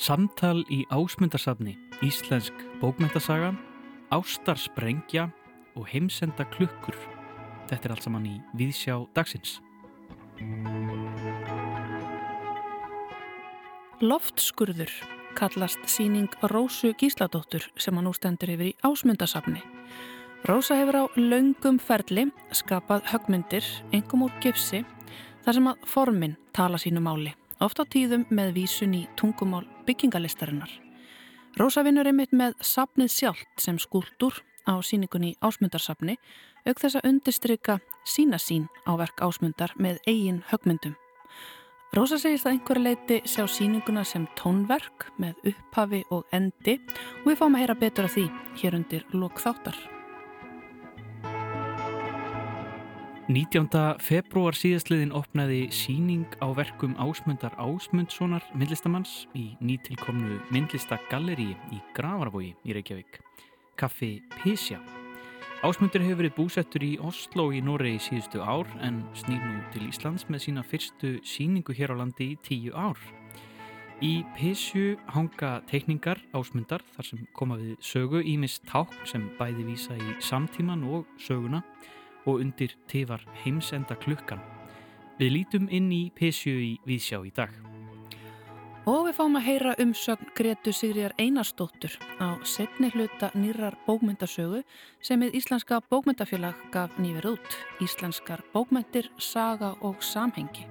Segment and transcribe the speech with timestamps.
[0.00, 3.50] Samtal í ásmundarsafni, íslensk bókmyndasaga,
[4.14, 5.26] ástarsprengja
[5.76, 6.96] og heimsenda klukkur.
[7.68, 9.58] Þetta er allt saman í Víðsjá dagsins.
[14.00, 14.92] Loftskurður
[15.36, 19.60] kallast síning Rósu Gísladóttur sem hann nú stendur yfir í ásmundarsafni.
[20.48, 24.86] Rósa hefur á laungum ferli skapað högmyndir, engum úr gipsi,
[25.46, 27.30] þar sem að formin tala sínu máli
[27.62, 30.68] oft á tíðum með vísun í tungumál byggingalistarinnar.
[31.56, 36.18] Rósa vinnur einmitt með sapnið sjálft sem skúldur á síningunni ásmundarsapni
[36.66, 40.98] auk þess að undirstryka sína sín á verk ásmundar með eigin högmyndum.
[41.94, 46.80] Rósa segist að einhverja leiti sjá síninguna sem tónverk með upphafi og endi
[47.22, 49.95] og við fáum að heyra betur af því hér undir lokþáttar.
[53.26, 53.96] 19.
[53.98, 62.76] februar síðastliðin opnaði síning á verkum Ásmundar Ásmundssonar myndlistamanns í nýtilkomnu myndlistagalleri í Gravarvogi í
[62.76, 63.18] Reykjavík.
[63.74, 64.78] Kaffi Písja.
[65.66, 70.28] Ásmundur hefur verið búsettur í Oslo í Noregi síðustu ár en snýr nú til Íslands
[70.30, 73.02] með sína fyrstu síningu hér á landi í tíu ár.
[74.06, 79.98] Í Písju hanga teikningar Ásmundar þar sem koma við sögu ímis ták sem bæði vísa
[79.98, 81.64] í samtíman og söguna
[82.26, 84.42] og undir tifar heimsenda klukkan.
[85.16, 87.54] Við lítum inn í P7 í Vísjá í dag.
[88.86, 94.60] Og við fáum að heyra umsögn Gretu Sigriðar Einarstóttur á setni hluta nýrar bókmyndasögu
[95.02, 97.56] sem við Íslenska bókmyndafélag gaf nýver út.
[97.82, 100.68] Íslenskar bókmyndir, saga og samhengi.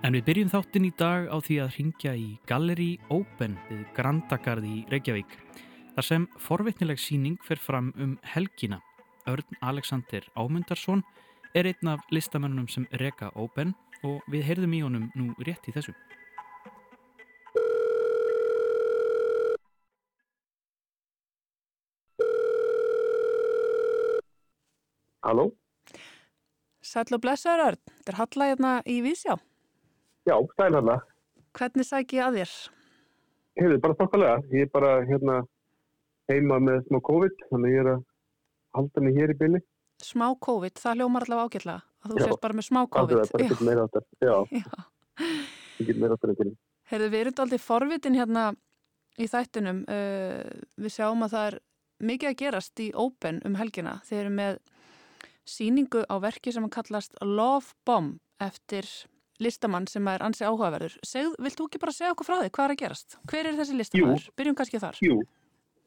[0.00, 4.72] En við byrjum þáttinn í dag á því að ringja í Galleri Open við Grandagarði
[4.78, 5.36] í Reykjavík.
[5.98, 8.80] Þar sem forvitnileg síning fer fram um helgina
[9.28, 11.02] Örn Alexander Ámundarsson
[11.54, 13.74] er einn af listamennunum sem reka Open
[14.06, 15.92] og við heyrðum í honum nú rétt í þessu.
[25.20, 25.50] Halló?
[26.80, 29.36] Sæl og blessaður Örn, þetta er Halla hérna í Vísjá.
[30.26, 31.00] Já, sæl Halla.
[31.58, 32.54] Hvernig sæk ég að þér?
[33.60, 34.36] Hefur bara þokkalega.
[34.54, 35.40] Ég er bara hérna
[36.30, 38.06] heima með smá COVID, þannig ég er að
[38.76, 39.60] halda mig hér í bylli.
[40.00, 43.22] Smá COVID, það hljómar allavega ágætlega að þú sést bara með smá COVID.
[43.30, 44.06] Það er bara meira áttar.
[44.28, 44.36] Já,
[45.80, 46.56] ekkert meira áttar en bylli.
[46.90, 48.46] Herðu, við erum aldrei forvitin hérna
[49.20, 49.84] í þættunum.
[49.86, 51.58] Uh, við sjáum að það er
[52.10, 53.98] mikið að gerast í Open um helgina.
[54.08, 54.60] Þeir eru með
[55.50, 58.88] síningu á verki sem kallast Love Bomb eftir
[59.40, 60.96] listamann sem er ansi áhugaverður.
[61.06, 63.16] Segð, vilt þú ekki bara segja okkur frá þig hvað er að gerast?
[63.30, 64.24] Hver er þessi listamann?
[64.36, 65.00] Byrjum kannski þar.
[65.04, 65.16] Jú,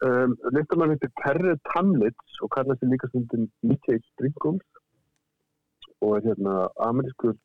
[0.03, 4.65] Um, listamann heitir Perre Tamlitz og kallast sér líka stundin Mitchell Stringums
[6.03, 6.55] og er hérna
[6.87, 7.37] amerískur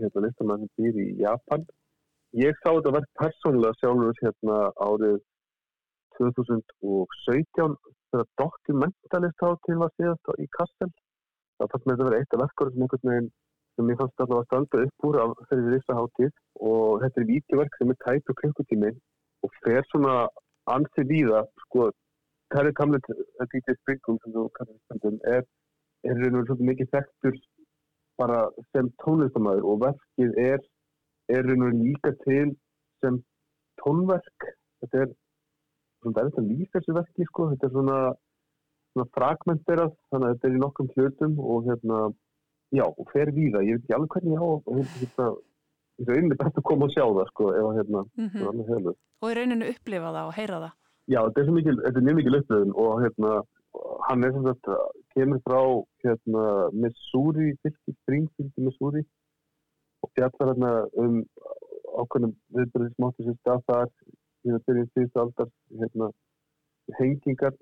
[0.00, 1.66] hérna, listamann sem býr í Japan.
[2.40, 5.18] Ég sá þetta verð persónulega sjálfur hérna árið
[6.16, 7.76] 2017
[8.12, 10.88] þegar dokumentalist hátil var síðast í Kassel.
[11.58, 13.28] Það fannst með þetta að vera eitt af verkar sem einhvern veginn
[13.76, 16.32] sem ég fannst alltaf að standa upp úr af þeirri risa hátil
[16.70, 18.94] og þetta er vítjuverk sem er tæp og klukkutími
[19.44, 20.16] og fer svona
[20.70, 21.88] ansið í það, sko,
[22.52, 23.08] Terry Kamlet,
[23.40, 25.44] DJ Springum sem þú kallar stundum, er,
[26.06, 27.38] er raun og svona mikið þekktur
[28.20, 28.42] bara
[28.74, 30.66] sem tónlistamæður og verkið er,
[31.32, 32.52] er raun og líka til
[33.02, 33.18] sem
[33.82, 34.50] tónverk,
[34.82, 35.14] þetta er
[36.02, 38.00] svona erfitt að lýsa þessu verki, sko, þetta er svona,
[38.92, 42.02] svona fragmenterað, þannig að þetta er í nokkrum hlutum og hérna,
[42.76, 45.10] já, og fer við það, ég veit ekki alveg hvernig ég á, hérna, í
[46.08, 48.94] rauninni best að koma og sjá það sko ef að hérna mm -hmm.
[49.22, 50.72] og í rauninu upplifa það og heyra það
[51.12, 53.32] já þetta er, er mjög mikil upplifun og hérna
[54.08, 54.66] hann er sem sagt
[55.14, 55.60] kemur frá
[56.04, 57.48] hérna Missouri
[58.02, 59.02] Springfield Missouri
[60.02, 61.24] og fjallar hérna um
[62.00, 63.88] ákveðnum viðbyrðis mátu sem stað þar
[64.44, 66.08] í það byrjum síðustu aldar hérna
[66.98, 67.54] hengingar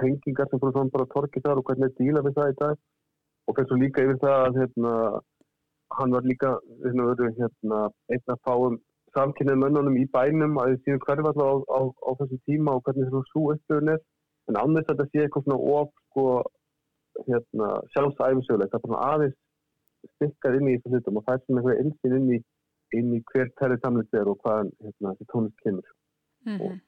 [0.00, 2.76] hengingar sem fór saman bara torkið þar og hvernig er díla við það í dag
[3.46, 4.94] og fyrir svo líka yfir það að hérna
[5.94, 8.78] hann var líka hérna, einn að fáum
[9.14, 12.84] samkynnið mönnunum í bænum að þið séu hverju alltaf á, á, á þessu tíma og
[12.84, 14.02] hvernig þú svo upplöfun er.
[14.48, 16.26] En að þetta sé eitthvað svona of sko,
[17.26, 19.38] hérna, sjálfsæfisöguleg það er bara aðeins
[20.16, 22.42] stikkað inn í þessu hlutum og það er svona eitthvað einsinn inn í,
[22.98, 25.96] inn í hver terri samlist er og hvað hérna, þessi tónlist kemur.
[26.46, 26.68] Mm -hmm.
[26.68, 26.84] og,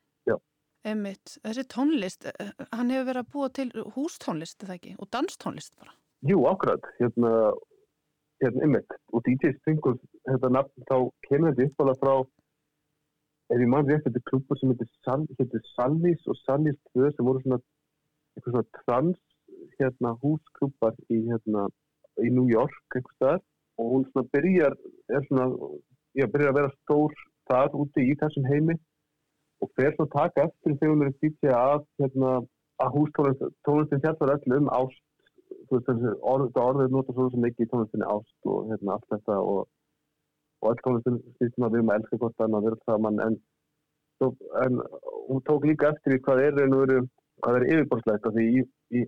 [0.86, 4.94] Emmitt, þessi tónlist eh, hann hefur verið að búa til hústónlist eða ekki?
[5.02, 5.90] Og danstónlist bara.
[6.28, 7.32] Jú, ákvæmt, hérna
[8.42, 10.96] hérna ymmert og DJ Springus þetta nafn þá
[11.28, 12.14] kemur þetta uppála frá
[13.48, 15.26] ef ég mann rétt þetta er klubur sem heitir Sal,
[15.74, 17.60] Salvis og Salvis 2 sem voru svona
[18.36, 19.20] eitthvað svona trans
[19.78, 21.68] hérna húsklubbar í hérna
[22.22, 23.42] í New York eitthvað staðar.
[23.78, 24.74] Og hún svona byrjar,
[25.14, 25.48] er svona,
[26.18, 27.18] já, byrjar að vera stór
[27.48, 28.74] þar úti í þessum heimi
[29.62, 32.32] og fer svona taka eftir þegar hún er að sýtja að, hérna,
[32.82, 35.04] að hústónlistin fjallar öll um ást,
[35.68, 39.38] þú veist þessi orð, orðið nota svo ekki í tónlistinni ást og hérna allt þetta
[39.52, 39.60] og,
[40.62, 43.38] og öll tónlistin stýstum að við erum að elska gott að vera saman en,
[44.64, 44.80] en
[45.28, 47.02] hún tók líka eftir í hvað er veru,
[47.44, 48.66] hvað er yfirborðslegt því í,
[48.98, 49.04] í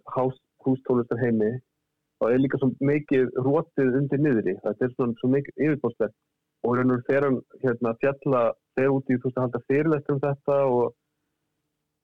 [0.66, 1.52] hústónlistar heimi
[2.20, 6.16] og er líka svo mikið rótið undir niðri, þetta er svona svo mikið yfirborðslegt
[6.60, 8.40] og og þegar hann hérna, fjalla
[8.76, 10.92] þegar út í þú veist að halda fyrirlegt um þetta og,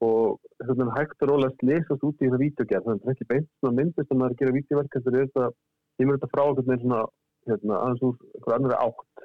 [0.05, 3.29] og hérna, hægt og rólega lesast út í það vítjókjær, þannig að það er ekki
[3.31, 5.47] beint svona myndist að maður gera vítjóverk þetta er þetta,
[5.97, 7.01] ég mér þetta frá svona,
[7.47, 9.25] hérna, aðeins úr einhver annar átt.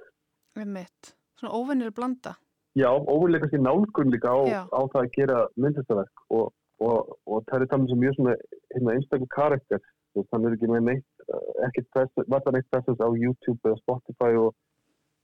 [0.60, 2.36] Við mitt, svona óvinnir blanda.
[2.80, 4.40] Já, óvinnlega kannski nálgun líka á,
[4.72, 8.36] á það að gera myndistaverk og, og, og það er það mjög svona
[8.72, 9.82] hérna, einstaklega karakter.
[10.16, 14.56] Þannig er ekki með neitt eh, ekkert varðan eitt þessast á YouTube eða Spotify og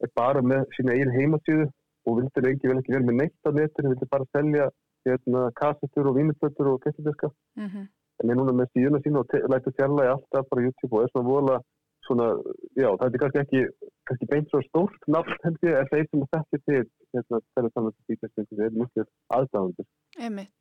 [0.04, 1.66] er bara með sína eigin heimasíðu
[2.08, 4.70] og vildur ekki vel ekki vel með neitt á netinu, vildur bara selja
[5.08, 7.86] hérna, kassettur og vínutötur og gæstidiska mm -hmm.
[8.20, 11.30] en er núna með síðuna sína og læta sérlega alltaf bara YouTube og er svona
[11.34, 11.56] vola
[12.08, 12.28] svona,
[12.84, 13.62] já, það er kannski ekki
[14.08, 17.64] kannski beint svo stórt nátt held ég er þeir sem að þetta til hérna, það
[18.66, 19.08] er mjög
[19.38, 19.88] aðdáðandur
[20.26, 20.54] Einmitt.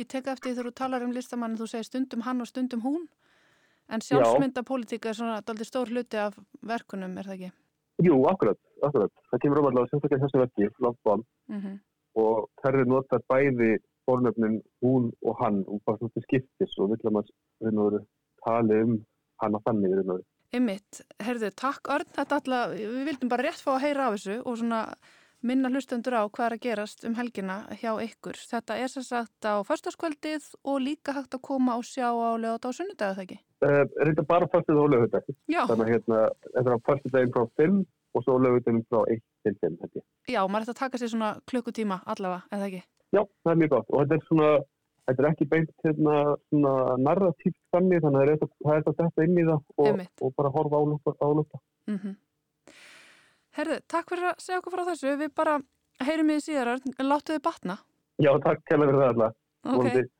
[0.00, 3.02] Ég tek eftir þegar þú talar um listamann þú segir stundum hann og stundum hún
[3.92, 7.50] en sjálfsmyndapolítika er svona aldrei stór hluti af verkunum, er það ekki?
[8.02, 9.12] Jú, akkurat, akkurat.
[9.30, 11.76] Það kemur um allavega sérstaklega þessu verki, landbán mm -hmm.
[12.20, 13.72] Og þær er notað bæði
[14.04, 18.06] fornöfnin hún og hann og bara svona skiptis og vill að maður
[18.44, 18.94] tala um
[19.42, 20.22] hann og þannig
[20.54, 24.36] Ymmitt, herðu, takk Örn, þetta alltaf, við vildum bara rétt fá að heyra af þessu
[24.44, 24.82] og svona
[25.44, 28.38] minna hlustendur á hvað er að gerast um helgina hjá ykkur.
[28.38, 32.64] Þetta er sér sagt á förstaskvöldið og líka hægt að koma og sjá á lögat
[32.64, 33.40] á sunnudagðu þegar ekki?
[33.64, 35.36] Uh, er þetta bara förstuð og ekki?
[35.52, 35.60] Já.
[35.68, 37.82] Þannig að hérna, þetta er á förstudaginn frá 5
[38.14, 40.04] og svo lögutinn frá 1 til 5 ekki?
[40.30, 42.82] Já, maður ætti að taka sér svona klukkutíma allavega, eða ekki?
[43.14, 44.50] Já, það er mjög gott og þetta er svona,
[45.08, 46.16] þetta er ekki beint hérna
[46.48, 46.74] svona
[47.06, 51.62] narratíft þannig þannig að það er þetta inn í það og, og bara horfa álöpa.
[51.90, 52.14] Mm -hmm.
[53.54, 55.12] Herðu, takk fyrir að segja okkur frá þessu.
[55.20, 55.60] Við bara
[56.02, 57.76] heyrum í því síðar, láttu þið batna.
[58.18, 59.36] Já, takk kemur fyrir það alltaf.
[59.74, 59.86] Ok.
[59.94, 60.10] Við.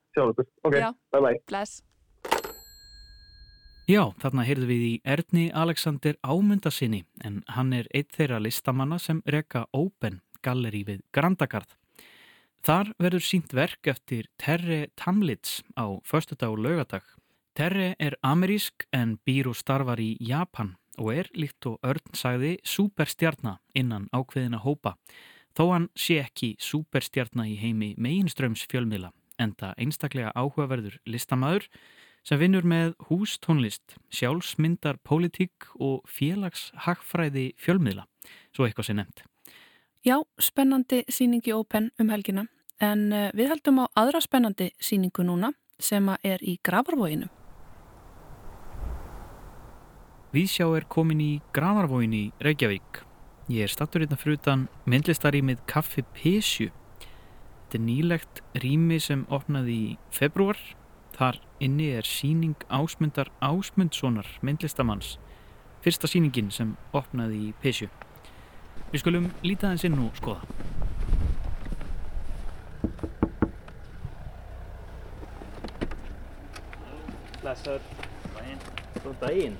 [0.62, 0.93] Ok, Já.
[1.11, 1.38] bye bye.
[1.50, 1.82] Bless.
[3.85, 9.19] Já, þarna heyrðu við í Erni Alexander Ámundasinni, en hann er eitt þeirra listamanna sem
[9.29, 11.75] reka Open Gallery við Grandagarð.
[12.65, 17.05] Þar verður sínt verk eftir Terre Tamlitz á förstudag og lögadag.
[17.53, 22.55] Terre er amerísk en býr og starfar í Japan og er, líkt og Örn sagði,
[22.65, 24.95] superstjarnar innan ákveðina hópa,
[25.53, 31.69] þó hann sé ekki superstjarnar í heimi meginströms fjölmiðla, enda einstaklega áhugaverður listamæður
[32.25, 38.06] sem vinnur með hústónlist, sjálfsmyndar pólitík og félagshagfræði fjölmiðla,
[38.55, 39.25] svo eitthvað sé nefnt.
[40.05, 42.47] Já, spennandi síningi Open um helgina,
[42.81, 47.31] en eh, við heldum á aðra spennandi síningu núna sem er í Gravarvóinu.
[50.35, 53.05] Vísjá er komin í Gravarvóin í Reykjavík.
[53.53, 56.73] Ég er stattur hérna frutan myndlistarímið Kaffi Pesju.
[56.99, 60.59] Þetta er nýlegt rými sem opnaði í februar.
[61.15, 65.17] Þar inni er síning ásmundar ásmundssonar myndlistamanns.
[65.81, 67.89] Fyrsta síningin sem opnaði í Pesju.
[68.93, 70.44] Við skulum líta þess inn og skoða.
[77.43, 77.89] Blessaður.
[79.05, 79.56] Góðan daginn.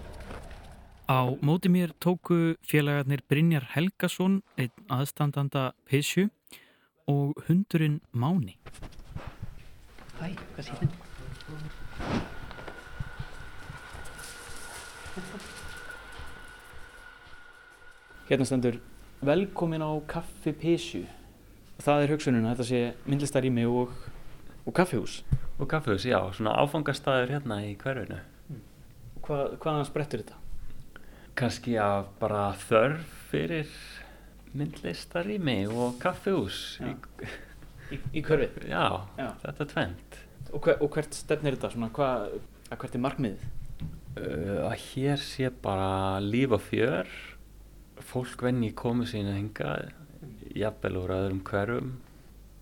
[1.05, 6.31] Á móti mér tóku félagarnir Brynjar Helgason, einn aðstandanda Pissju
[7.09, 8.57] og hundurinn Máni.
[10.21, 11.84] Hæ, hvað sé þið?
[18.29, 18.79] Hérna stendur
[19.25, 21.05] velkomin á Kaffi Pissju.
[21.85, 23.93] Það er hugsununa, þetta sé myndlistarými og,
[24.65, 25.23] og kaffihús.
[25.59, 28.23] Og kaffihús, já, svona áfangastæður hérna í hverfinu.
[29.25, 30.41] Hva, hvaðan sprettur þetta?
[31.35, 33.71] kannski af bara þörf fyrir
[34.55, 36.93] myndlistarými og kaffehús í,
[37.91, 38.87] í, í körfi já,
[39.19, 40.19] já, þetta er tvent
[40.53, 41.73] og, hver, og hvert stefnir þetta?
[41.75, 42.09] Svona, hva,
[42.71, 43.47] hvert er markmiðið?
[44.15, 47.09] Uh, að hér sé bara líf og fjör
[48.05, 49.73] fólk venni komið sína hinga
[50.55, 51.95] jafnvel úr öðrum hverfum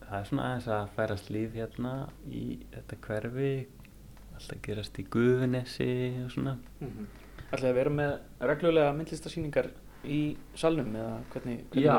[0.00, 1.92] það er svona aðeins að færast líf hérna
[2.28, 3.52] í þetta hverfi
[4.36, 5.92] alltaf gerast í Guðunessi
[6.24, 7.06] og svona mm -hmm.
[7.50, 8.12] ætlaði að vera með
[8.50, 9.70] reglulega myndlistarsýningar
[10.04, 11.96] í salnum eða hvernig, hvernig Já,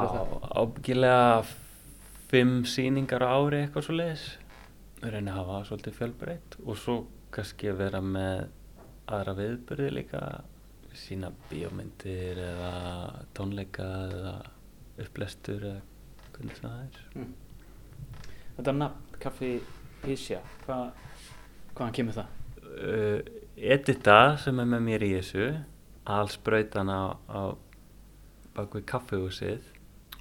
[0.61, 1.43] ábyggilega
[2.27, 4.25] fimm síningar á ári eitthvað svo leiðis
[5.11, 6.95] reynum að hafa svolítið fjölbreytt og svo
[7.33, 8.43] kannski að vera með
[9.11, 10.21] aðra viðbyrði líka
[10.95, 12.73] sína bíómyndir eða
[13.35, 14.33] tónleika eða
[15.03, 15.81] upplestur eða
[16.33, 17.27] hvernig það er.
[18.57, 19.51] Þetta nafn, Kaffi
[20.03, 20.89] Písja, hvað,
[21.73, 22.39] hvaðan kemur það?
[22.73, 23.19] Uh,
[23.57, 25.47] Edita sem er með mér í þessu,
[26.09, 27.41] allsbrautan á, á
[28.53, 29.69] bakvið kaffehúsið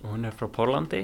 [0.02, 1.02] og hún er frá Pólandi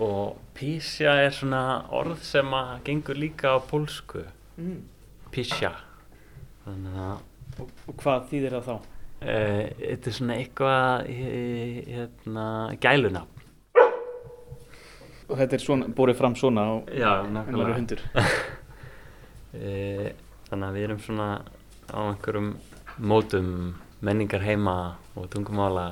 [0.00, 1.62] og Písja er svona
[1.94, 4.24] orð sem að gengur líka á pólsku,
[4.56, 4.82] Mm.
[5.30, 5.70] Písja.
[6.66, 8.76] Og, og hvað þýðir það þá?
[8.76, 12.46] uh, þetta er svona eitthvað eh, hérna,
[12.80, 13.42] gælunafn.
[15.28, 18.06] Og þetta er svona, borið fram svona og það eru hundur.
[19.56, 20.10] Eh,
[20.50, 21.28] Þannig að við erum svona
[21.88, 22.50] á einhverjum
[23.08, 23.48] mótum
[24.04, 24.76] menningar heima
[25.16, 25.88] og tungumála.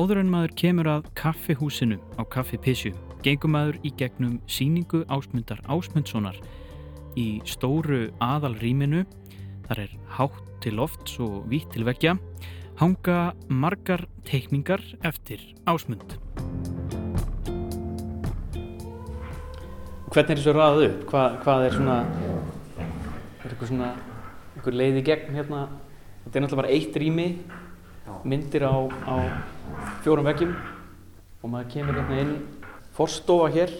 [0.00, 6.38] Áður en maður kemur að kaffihúsinu á kaffipissju gengum maður í gegnum síningu ásmundar Ásmundssonar
[7.20, 9.02] í stóru aðalrýminu
[9.66, 12.14] þar er hátt til lofts og vítt til veggja
[12.80, 16.16] hanga margar teikningar eftir Ásmund.
[20.08, 21.06] Hvernig er þessu ræðað upp?
[21.12, 22.00] Hvað, hvað er svona,
[22.80, 23.94] er eitthvað svona,
[24.56, 25.64] eitthvað leið í gegn hérna?
[26.24, 27.32] Þetta er náttúrulega bara eitt rými,
[28.24, 29.16] myndir á, á
[30.04, 30.54] fjórum veggjum
[31.40, 32.32] og maður kemur hérna inn,
[32.96, 33.74] forstofa hér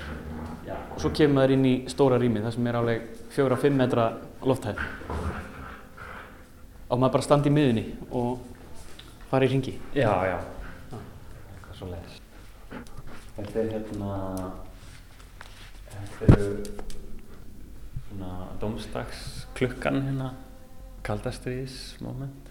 [0.71, 4.07] og svo kemur maður inn í stóra rými þar sem er áleg fjóra, fimm metra
[4.47, 4.81] lofthæð.
[6.91, 8.41] Og maður bara standi í miðunni og
[9.31, 9.77] fara í ringi.
[9.95, 10.39] Já, já.
[10.91, 12.21] Eitthvað svo leiðis.
[13.37, 14.15] Þetta er hérna,
[15.91, 16.49] þetta eru
[18.11, 20.31] svona domstagsklukkan hérna,
[21.07, 22.51] kaldastriðis moment.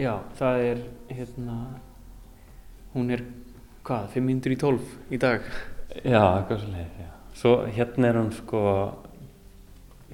[0.00, 1.56] Já, það er hérna,
[2.94, 3.24] hún er
[3.86, 5.46] hvað, 500 í 12 í dag.
[6.02, 7.10] Já, eitthvað svo leiðis, já.
[7.42, 8.62] Svo hérna er hún sko,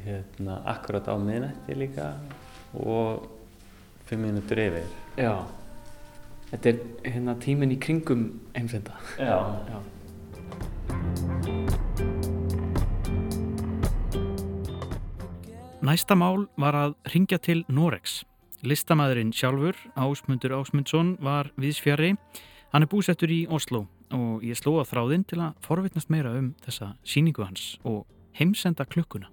[0.04, 2.08] hérna, akkurat á miðnætti líka
[2.78, 3.28] og
[4.08, 4.88] fimm mínútur yfir.
[5.18, 5.35] Já,
[6.52, 8.97] þetta er hérna tíminn í kringum heimsenda.
[9.18, 9.38] Já.
[9.68, 9.78] Já.
[15.88, 18.25] Næsta mál var að ringja til Norex.
[18.66, 22.16] Listamæðurinn sjálfur, Ásmundur Ásmundsson, var viðsfjari.
[22.73, 26.51] Hann er búsettur í Oslo og ég sló að þráðinn til að forvitnast meira um
[26.65, 28.05] þessa síningu hans og
[28.39, 29.31] heimsenda klukkuna.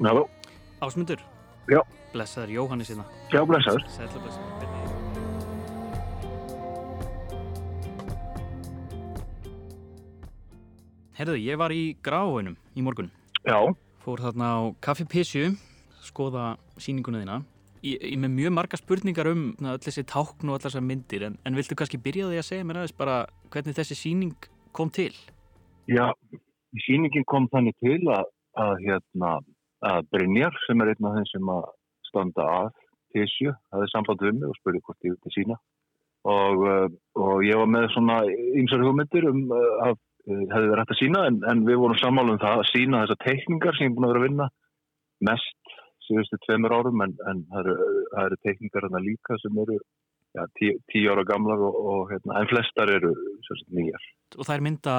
[0.00, 0.26] Halló,
[0.80, 1.20] Ásmundur?
[1.70, 1.82] Já.
[2.14, 3.04] Blessaður Jóhannes hérna.
[3.32, 3.82] já, blessaður.
[3.90, 4.86] Sætla blessaður.
[11.16, 13.10] Herðu, ég var í Grafhóinum í morgun.
[13.46, 13.56] Já,
[14.04, 15.48] Fór þarna á Kaffi Pissu,
[16.04, 17.38] skoða síninguna þína.
[17.86, 21.38] Ég, ég með mjög marga spurningar um öll þessi tákn og allar þessar myndir, en,
[21.46, 23.16] en viltu kannski byrja því að segja mér aðeins bara
[23.54, 25.12] hvernig þessi síning kom til?
[25.86, 26.10] já,
[26.86, 28.26] sýningin kom þannig til að,
[28.58, 29.36] að hérna,
[29.86, 31.64] að Brynjar sem er einn af þeim sem að
[32.08, 32.68] standa að
[33.14, 35.56] tísju, hafði samband við mig og spurði hvort ég vilti sína
[36.26, 36.88] og, uh,
[37.22, 38.18] og ég var með svona
[38.58, 42.00] ýmsar hugmyndir um uh, að uh, hefði verið hægt að sína en, en við vorum
[42.02, 44.48] sammála um það að sína þessar teikningar sem ég er búin að vera að vinna
[45.30, 45.55] mest
[46.06, 47.76] síðustu tveimur árum en, en það eru,
[48.24, 49.78] eru teikningar hana líka sem eru
[50.36, 53.12] ja, tí, tíu ára gamlar og, og hérna, en flestar eru
[53.46, 54.04] sagt, nýjar.
[54.36, 54.96] Og það er mynda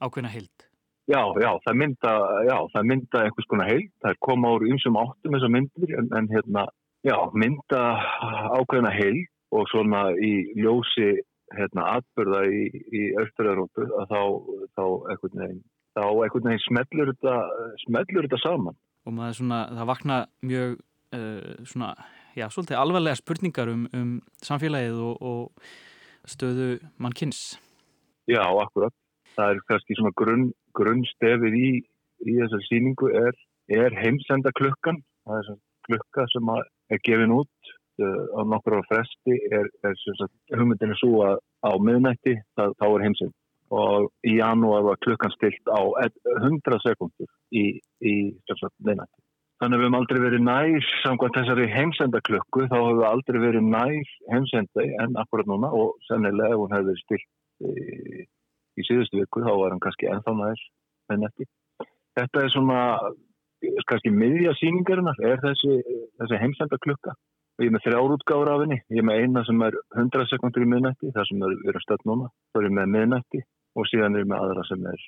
[0.00, 0.68] ákveðna heild.
[1.08, 2.10] Já, já, það mynda,
[2.44, 6.10] já, það mynda einhvers konar heild, það er koma úr ymsum áttum þessar myndir en,
[6.18, 6.66] en hérna,
[7.06, 7.84] já, mynda
[8.58, 9.24] ákveðna heild
[9.56, 11.14] og svona í ljósi
[11.56, 14.20] hérna atbyrða í, í Östur-Európu að þá,
[14.76, 14.84] þá
[15.14, 15.62] einhvern veginn,
[15.96, 17.36] þá einhvern veginn smellur þetta,
[17.86, 18.76] smellur þetta saman.
[19.06, 20.74] Og maður svona, það vakna mjög
[21.16, 21.92] uh, svona,
[22.36, 24.10] já, svolítið alvarlega spurningar um, um
[24.44, 27.58] samfélagið og, og stöðu mannkynns.
[28.28, 28.94] Já, akkurat.
[29.38, 31.70] Það er kannski svona grunn, grunnstefið í,
[32.26, 33.38] í þessar síningu er,
[33.72, 35.00] er heimsenda klukkan.
[35.24, 40.34] Það er svona klukka sem er gefin út á nokkur ára fresti er, er sagt,
[40.54, 43.34] hugmyndinu svo að á miðnætti þá er heimsend.
[43.74, 45.80] Og í janúar var klukkan stilt á
[46.40, 48.14] 100 sekundur í, í
[48.80, 49.18] miðnætti.
[49.58, 53.38] Þannig að við höfum aldrei verið nær, samkvæmt þessari heimsenda klukku, þá höfum við aldrei
[53.42, 57.26] verið nær heimsendi en akkurat núna og sennilega ef hún hefði verið stilt
[57.66, 58.26] í,
[58.78, 60.62] í síðustu viku þá var hann kannski ennþá nær
[61.12, 61.48] en ekki.
[62.18, 62.82] Þetta er svona
[63.90, 65.80] kannski miðja síningarinnar er þessi,
[66.20, 67.14] þessi heimsenda klukka
[67.58, 70.28] og ég er með þrjár útgáður af henni ég er með eina sem er 100
[70.30, 73.42] sekundur í miðnætti það sem er, er stödd núna, þá er með miðnætti
[73.78, 75.06] og síðan er með aðra sem er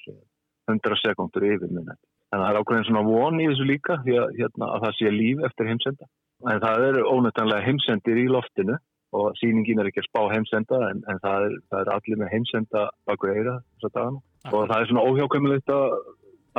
[0.70, 4.16] 100 sekundur yfir miðnætti þannig að það er ákveðin svona von í þessu líka því
[4.22, 6.08] að, hérna, að það sé líf eftir heimsenda.
[6.50, 8.76] En það eru ónættanlega heimsendir í loftinu
[9.18, 12.32] og síningin er ekki að spá heimsenda en, en það, er, það er allir með
[12.36, 14.22] heimsenda baku eira þess að dagana.
[14.52, 15.98] Og það er svona óhjákvæmilegt að,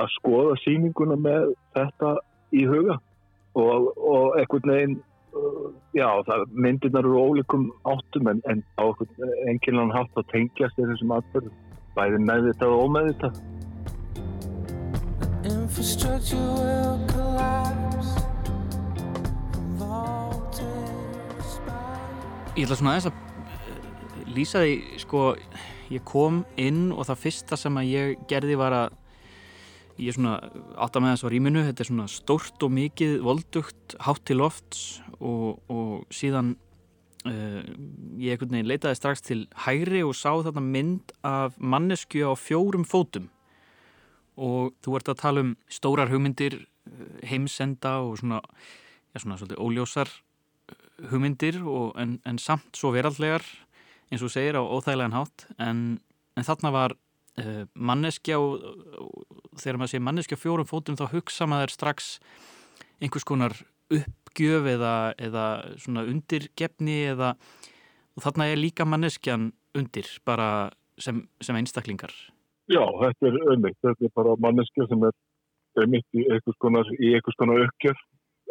[0.04, 2.12] að skoða síninguna með þetta
[2.52, 3.00] í huga.
[3.62, 8.86] Og, og einhvern veginn uh, já, það, myndirnar eru ólíkum áttum en, en á
[9.48, 11.56] einhvern hátt að tengjast þessum atbyrðum,
[11.96, 13.42] bæði meðvitað og ómeðvitað.
[15.52, 18.22] Infrastructure will collapse.
[22.52, 25.20] Ég ætla svona aðeins að eh, lýsa því, sko,
[25.90, 28.98] ég kom inn og það fyrsta sem að ég gerði var að
[30.02, 30.34] ég er svona
[30.76, 34.42] átt að með þess á rýminu, þetta er svona stórt og mikið voldugt, hátt til
[34.42, 34.84] lofts
[35.20, 36.58] og, og síðan
[37.28, 37.62] uh,
[38.22, 42.86] ég ekkert neginn leitaði strax til hægri og sá þetta mynd af mannesku á fjórum
[42.88, 43.30] fótum.
[44.42, 46.56] Og þú ert að tala um stórar hugmyndir,
[46.88, 48.40] eh, heimsenda og svona,
[49.14, 50.10] já svona svolítið óljósar
[51.12, 53.44] hugmyndir og, en, en samt svo veraldlegar
[54.12, 55.46] eins og segir á óþægilegan hátt.
[55.60, 56.00] En,
[56.38, 58.64] en þarna var uh, manneskja og,
[59.00, 62.16] og þegar maður sé manneskja fjórum fótum þá hugsa maður strax
[63.02, 63.56] einhvers konar
[63.98, 65.46] uppgjöf eða, eða
[65.82, 67.34] svona undirgefni eða
[68.16, 70.70] og þarna er líka manneskjan undir bara
[71.00, 72.14] sem, sem einstaklingar.
[72.72, 75.16] Já, þetta er ömmitt þetta er bara manneskja sem er
[75.82, 76.90] ömmitt í einhvers konar,
[77.40, 78.00] konar uppgjöf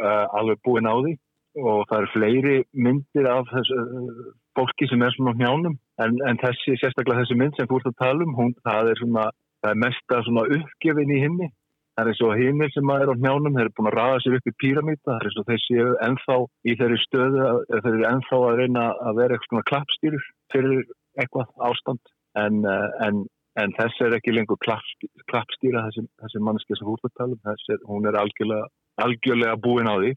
[0.00, 1.16] uh, alveg búin á því.
[1.60, 4.26] Og það eru fleiri myndir af þessu uh,
[4.58, 7.98] fólki sem er svona hjánum en, en þessi, sérstaklega þessi mynd sem þú ert að
[8.02, 9.24] tala um, hún, það er svona
[9.60, 11.48] það er mesta svona uppgefin í himni
[11.96, 14.36] það er eins og hinnir sem er á hjánum þeir eru búin að raða sér
[14.38, 18.08] upp í píramíta það er eins og þeir séu ennþá í þeirri stöðu þeir eru
[18.12, 22.02] ennþá að reyna að vera eitthvað svona klappstýrur fyrir eitthvað ástand.
[22.38, 23.22] En, uh, en,
[23.60, 24.86] en þessi er ekki lengur klapp,
[25.30, 27.44] klappstýra þessi, þessi manneski sem þú ert að tala um.
[27.48, 28.70] Þessi, hún er algjörlega,
[29.06, 30.14] algjörlega búin á því.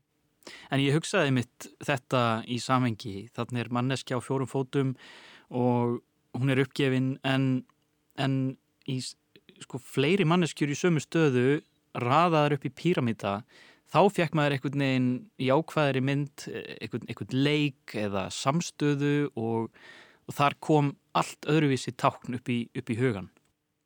[0.75, 3.15] En ég hugsaði mitt þetta í samhengi.
[3.35, 4.95] Þannig er manneskja á fjórum fótum
[5.53, 6.01] og
[6.35, 7.63] hún er uppgefin en,
[8.19, 8.35] en
[8.89, 8.99] í
[9.65, 11.61] sko, fleiri manneskjur í sömu stöðu
[11.99, 13.35] raðaður upp í píramíta
[13.93, 19.69] þá fekk maður einhvern veginn í ákvæðari mynd einhvern, einhvern leik eða samstöðu og,
[20.27, 23.29] og þar kom allt öðruvísi tákn upp í, upp í hugan.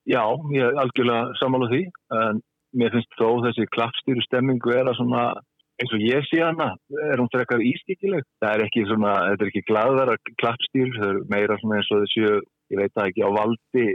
[0.08, 0.24] Já,
[0.56, 1.82] ég er algjörlega samála því
[2.16, 2.40] en
[2.78, 5.24] mér finnst þó þessi klappstýru stemmingu er að svona
[5.78, 6.72] eins og ég sé hana
[7.12, 11.20] er hún frekar ístíkileg það er ekki svona, þetta er ekki gladara klappstýr, það er
[11.34, 12.24] meira svona eins og þessu
[12.74, 13.86] ég veit það ekki á valdi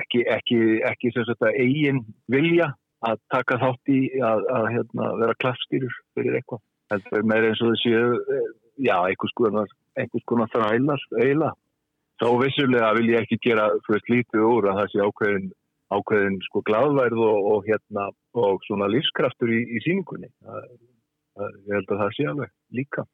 [0.00, 2.72] ekki, ekki, ekki að eigin vilja
[3.06, 7.62] að taka þátt í að, að hérna, vera klappstýrur fyrir eitthvað, þetta er meira eins
[7.62, 7.92] og þessu
[8.82, 11.54] já, einhvers konar einhvers konar þrælar, eiginlega.
[12.18, 15.50] Þá vissulega vil ég ekki gera fyrir lítið úr að það sé ákveðin
[15.88, 20.28] ákveðin sko gladværð og, og hérna og svona lífskraftur í, í síningunni
[21.38, 23.04] það ég held að það sé alveg líka.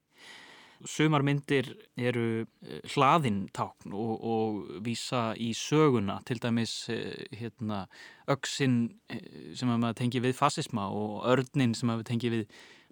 [0.85, 7.85] Sumar myndir eru eh, hlaðintákn og, og vísa í söguna, til dæmis eh, hérna,
[8.31, 8.79] öksinn
[9.12, 12.44] eh, sem að maður tengi við fasisma og örnin sem að maður tengi við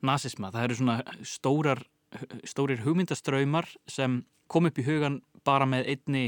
[0.03, 0.51] nazisma.
[0.55, 0.97] Það eru svona
[1.35, 1.85] stórar,
[2.49, 6.27] stórir hugmyndaströymar sem kom upp í hugan bara með einni,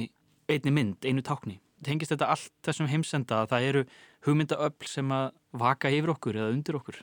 [0.50, 1.58] einni mynd, einu tákni.
[1.84, 3.82] Tengist þetta allt þessum heimsenda að það eru
[4.24, 7.02] hugmyndaöfl sem að vaka yfir okkur eða undir okkur?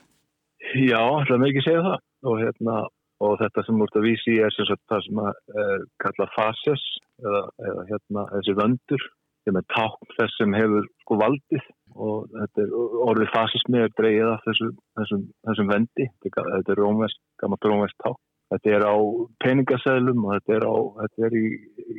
[0.78, 2.76] Já, með ekki segja það og, hérna,
[3.22, 6.86] og þetta sem múrt að vísi er sem sagt, það sem er kallað fases
[7.22, 9.04] eða, eða hérna, þessi vöndur
[9.42, 11.70] sem er tákn þess sem hefur sko valdið.
[11.92, 17.20] Og þetta er orðið fasismi er dreyið af þessu, þessum, þessum vendi, þetta er rómvest,
[17.42, 18.20] gammalt rómvest tákn.
[18.52, 18.96] Þetta er á
[19.40, 21.44] peningasælum og þetta er, á, þetta er í,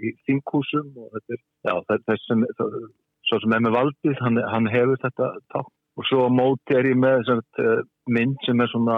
[0.07, 1.73] í þinghúsum og þetta er, já,
[2.09, 2.75] þess sem, það,
[3.29, 5.71] svo sem er með valdið, hann, hann hefur þetta tákn.
[5.93, 8.97] Og svo á móti er ég með sagt, eh, mynd sem er svona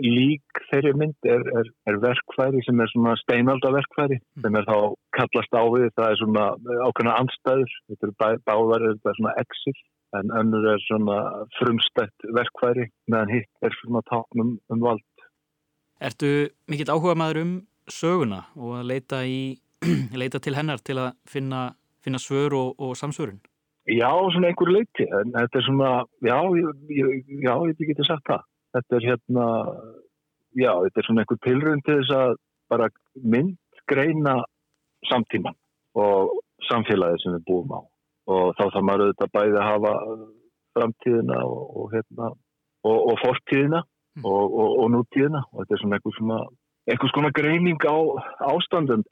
[0.00, 4.44] lík þeirri mynd er, er, er verkfæri sem er svona steinaldaverkfæri mm.
[4.44, 4.76] sem er þá
[5.16, 6.46] kallast á við það er svona
[6.88, 9.76] ákveðna anstæður þetta er bá, báðar, þetta er svona exil
[10.14, 11.18] en önnur er svona
[11.58, 15.06] frumstætt verkfæri meðan hitt er svona táknum um vald
[16.02, 17.52] Ertu mikill áhuga maður um
[17.90, 19.56] söguna og að leita, í,
[20.20, 21.66] leita til hennar til að finna,
[22.04, 23.40] finna svör og, og samsvörun?
[23.84, 25.88] Já, svona einhver leiti, en þetta er svona,
[26.24, 26.38] já,
[26.88, 28.46] ég, já, ég geti sagt það.
[28.74, 29.46] Þetta er hérna,
[30.58, 32.32] já, þetta er svona einhver tilrönd til þess að
[32.72, 32.88] bara
[33.34, 34.38] myndgreina
[35.10, 35.56] samtíman
[36.00, 36.32] og
[36.68, 37.80] samfélagið sem við búum á.
[38.34, 39.94] Og þá þarf maður auðvitað bæði að hafa
[40.74, 42.30] framtíðina og, og hérna,
[42.88, 44.26] og, og fortíðina mm.
[44.26, 45.44] og, og nútíðina.
[45.52, 46.40] Og þetta er svona einhver svona,
[46.90, 47.96] einhver svona greining á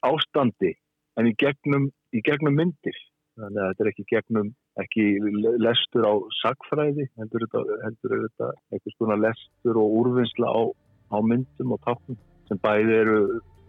[0.09, 0.73] ástandi
[1.13, 2.97] en í gegnum, í gegnum myndir
[3.39, 4.51] þannig að þetta er ekki gegnum
[4.83, 5.05] ekki
[5.61, 10.61] lestur á sagfræði heldur þetta, eitthvað svona lestur og úrvinnsla á,
[11.13, 12.19] á myndum og táknum
[12.49, 13.19] sem bæði eru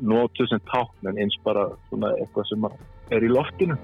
[0.00, 2.70] nótu sem tákn en eins bara svona eitthvað sem
[3.14, 3.78] er í loftinu.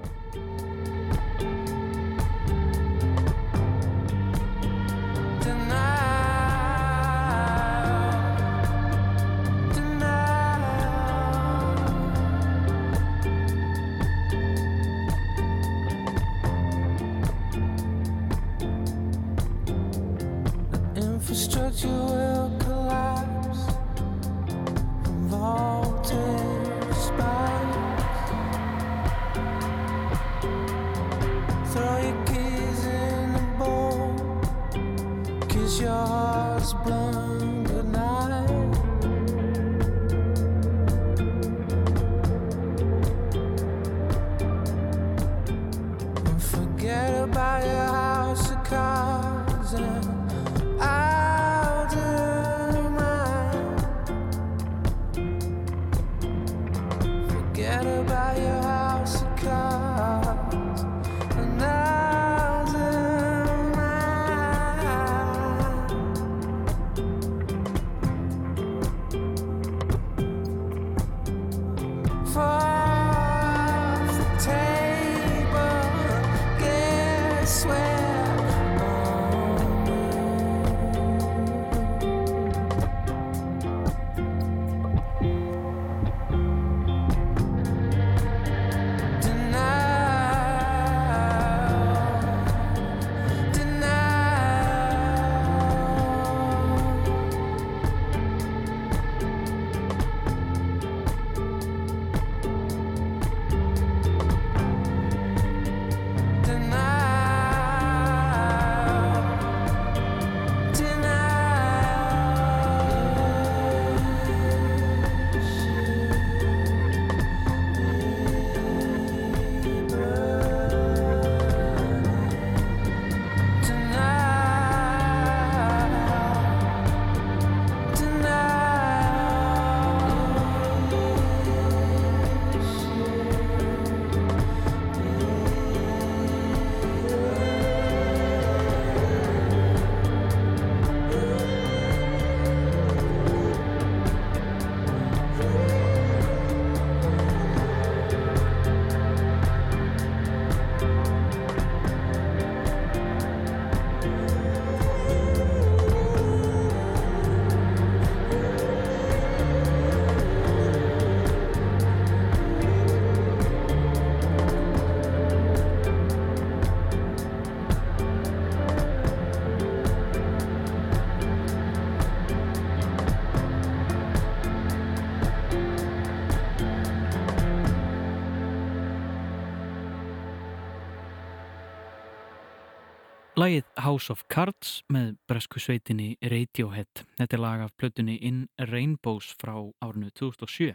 [183.39, 187.05] Lægið House of Cards með bresku sveitinni Radiohead.
[187.15, 190.73] Þetta er lag af plötunni In Rainbows frá árinu 2007.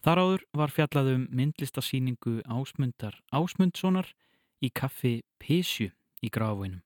[0.00, 4.08] Þar áður var fjallaðum myndlistasýningu Ásmundar Ásmundssonar
[4.64, 5.90] í kaffi Pesju
[6.24, 6.80] í Grafvænum.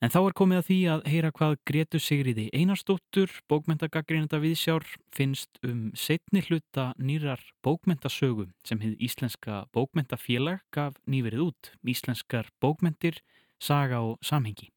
[0.00, 5.60] En þá er komið að því að heyra hvað Gretu Sigriði Einarstóttur, bókmentagagrínanda viðsjár, finnst
[5.66, 11.72] um setni hluta nýrar bókmentasögu sem hefði Íslenska bókmentafélag gaf nýverið út.
[11.84, 13.20] Íslenskar bókmentir
[13.58, 14.70] saga og samhengi.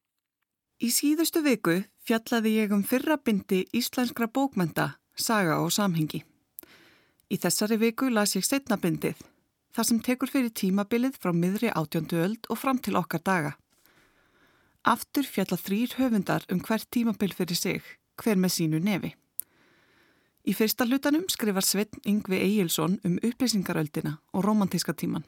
[0.81, 6.23] Í síðustu viku fjallaði ég um fyrra bindi íslenskra bókmenta, saga og samhengi.
[7.31, 9.15] Í þessari viku las ég setna bindið,
[9.71, 13.53] þar sem tekur fyrir tímabilið frá miðri átjöndu öld og fram til okkar daga.
[14.83, 17.81] Aftur fjalla þrýr höfundar um hvert tímabil fyrir sig,
[18.17, 19.13] hver með sínu nefi.
[20.41, 25.23] Í fyrsta hlutanum skrifar Sveinn Yngvi Egilson um upplýsingaröldina og romantíska tíman.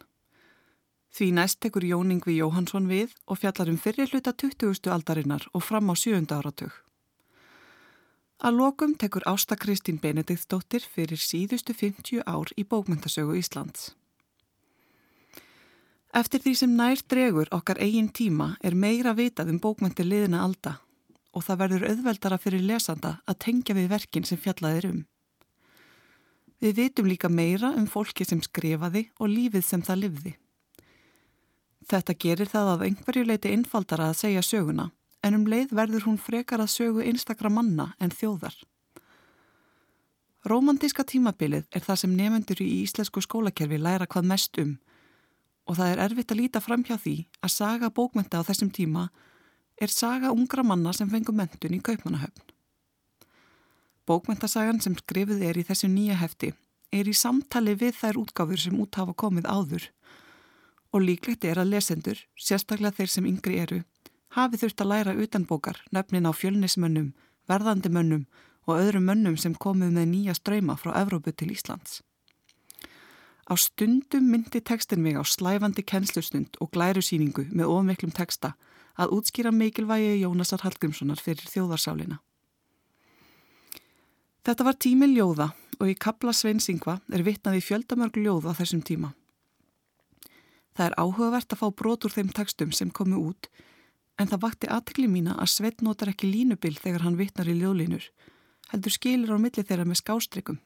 [1.13, 4.88] Því næst tekur Jóningvi Jóhansson við og fjallar um fyrir hluta 20.
[4.89, 6.26] aldarinnar og fram á 7.
[6.34, 6.73] áratug.
[8.41, 13.93] Að lokum tekur Ásta Kristín Benediktsdóttir fyrir síðustu 50 ár í bókmyndasögu Íslands.
[16.17, 20.80] Eftir því sem nær dregur okkar eigin tíma er meira vitað um bókmyndir liðina alda
[21.30, 25.02] og það verður auðveldara fyrir lesanda að tengja við verkin sem fjallaðir um.
[26.58, 30.39] Við vitum líka meira um fólki sem skrifaði og lífið sem það livði.
[31.89, 34.91] Þetta gerir það að einhverju leiti innfaldara að segja söguna,
[35.24, 38.56] en um leið verður hún frekar að sögu einstakra manna en þjóðar.
[40.43, 44.74] Rómantíska tímabilið er það sem nefendur í íslensku skólakerfi læra hvað mest um
[45.63, 49.06] og það er erfitt að líta fram hjá því að saga bókmenta á þessum tíma
[49.80, 52.43] er saga ungra manna sem fengur mentun í kaupmanahöfn.
[54.04, 56.52] Bókmentasagan sem skrifið er í þessu nýja hefti
[56.91, 59.88] er í samtali við þær útgáfur sem út hafa komið áður
[60.93, 63.82] og líklegt er að lesendur, sérstaklega þeir sem yngri eru,
[64.38, 67.13] hafi þurft að læra utanbókar nefnin á fjölnismönnum,
[67.49, 68.25] verðandi mönnum
[68.67, 72.01] og öðrum mönnum sem komið með nýja ströyma frá Evrópu til Íslands.
[73.43, 78.53] Á stundum myndi tekstin mig á slæfandi kennslustund og glærusýningu með ofmiklum teksta
[78.95, 82.21] að útskýra mikilvægi Jónasar Hallgrímssonar fyrir þjóðarsálina.
[84.43, 89.13] Þetta var tími ljóða og í kapla Sveinsingva er vitnaði fjöldamörg ljóð á þessum tíma.
[90.74, 93.50] Það er áhugavert að fá brot úr þeim tekstum sem komu út
[94.20, 98.06] en það vakti aðtekli mína að Sveit notar ekki línubil þegar hann vitnar í ljóðlínur,
[98.70, 100.60] heldur skilir á milli þeirra með skástrykum.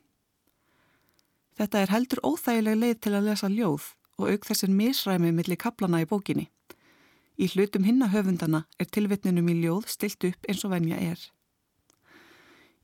[1.58, 6.04] Þetta er heldur óþægileg leið til að lesa ljóð og auk þessir misræmi millir kaplana
[6.04, 6.50] í bókinni.
[7.38, 11.20] Í hlutum hinna höfundana er tilvitninum í ljóð stilt upp eins og venja er.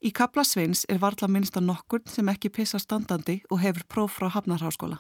[0.04, 4.18] Í kapla Sveins er varla minnst að nokkur sem ekki pissa standandi og hefur próf
[4.20, 5.00] frá Hafnarháskóla.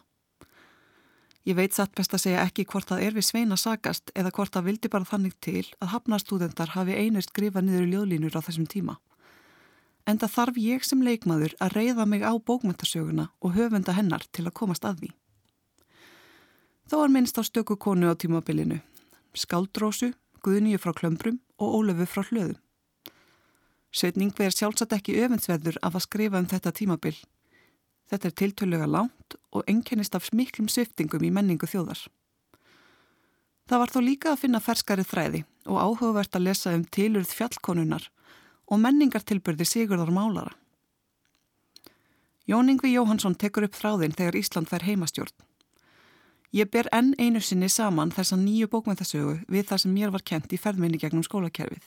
[1.44, 4.54] Ég veit satt best að segja ekki hvort það er við Sveina sagast eða hvort
[4.56, 8.96] það vildi bara þannig til að Hafnarstúdendar hafi einir skrifað niður ljóðlínur á þessum tíma.
[10.08, 14.48] En það þarf ég sem leikmaður að reyða mig á bókmyntasöguna og höfunda hennar til
[14.48, 15.12] að komast að því.
[16.88, 18.80] Þó er minnst á stöku konu á tímabilinu,
[19.36, 22.60] Skáldrósu, Guðnýju frá Klömbrum og Ólöfu frá Hlöðum.
[23.92, 27.16] Sveitning verð sjálfsagt ekki öfundsverður af að skrifa um þetta tímabil.
[28.12, 32.02] Þetta er tiltölulega langt og ennkennist af miklum sviftingum í menningu þjóðar.
[33.70, 38.10] Það var þó líka að finna ferskari þræði og áhugavert að lesa um tilurð fjallkonunar
[38.68, 40.52] og menningartilbyrði Sigurðar Málara.
[42.44, 45.36] Jóningvi Jóhansson tekur upp þráðinn þegar Ísland fær heimastjórn.
[46.54, 50.52] Ég ber enn einu sinni saman þessa nýju bókmyndasögu við það sem mér var kent
[50.54, 51.86] í ferðminni gegnum skólakerfið.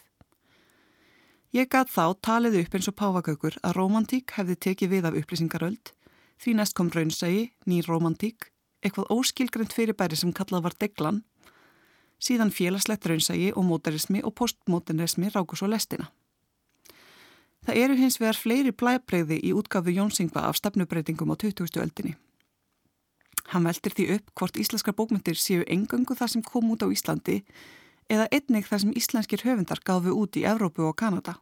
[1.55, 5.93] Ég gæt þá talið upp eins og páfagaukur að romantík hefði tekið við af upplýsingaröld,
[6.43, 8.51] því næst kom raunsægi, nýr romantík,
[8.85, 11.23] eitthvað óskilgrend fyrirbæri sem kallað var deglan,
[12.21, 16.11] síðan félagslegt raunsægi og mótarismi og postmodernismi rákus og lestina.
[17.67, 21.81] Það eru hins vegar fleiri blæbreyði í útgafu Jónsingva af stefnubreitingum á 20.
[21.83, 22.15] öldinni.
[23.51, 27.43] Hann veldir því upp hvort íslenskar bókmyndir séu engöngu það sem kom út á Íslandi
[28.11, 31.39] eða einnig það sem íslenskir höfundar gáfu út í Evrópu og Kanada.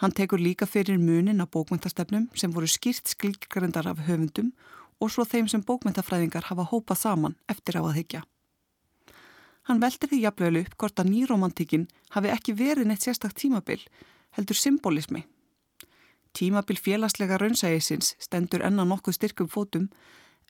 [0.00, 4.54] Hann tekur líka fyrir munin á bókmyndastefnum sem voru skýrt skilgrendar af höfundum
[5.00, 8.22] og svo þeim sem bókmyndafræðingar hafa hópað saman eftir á að higgja.
[9.68, 11.84] Hann veldir því jafnveg upp hvort að nýromantíkin
[12.16, 13.82] hafi ekki verið neitt sérstak tímabil,
[14.36, 15.26] heldur symbolismi.
[16.32, 19.90] Tímabil félagslega raunsægisins stendur enna nokkuð styrkum fótum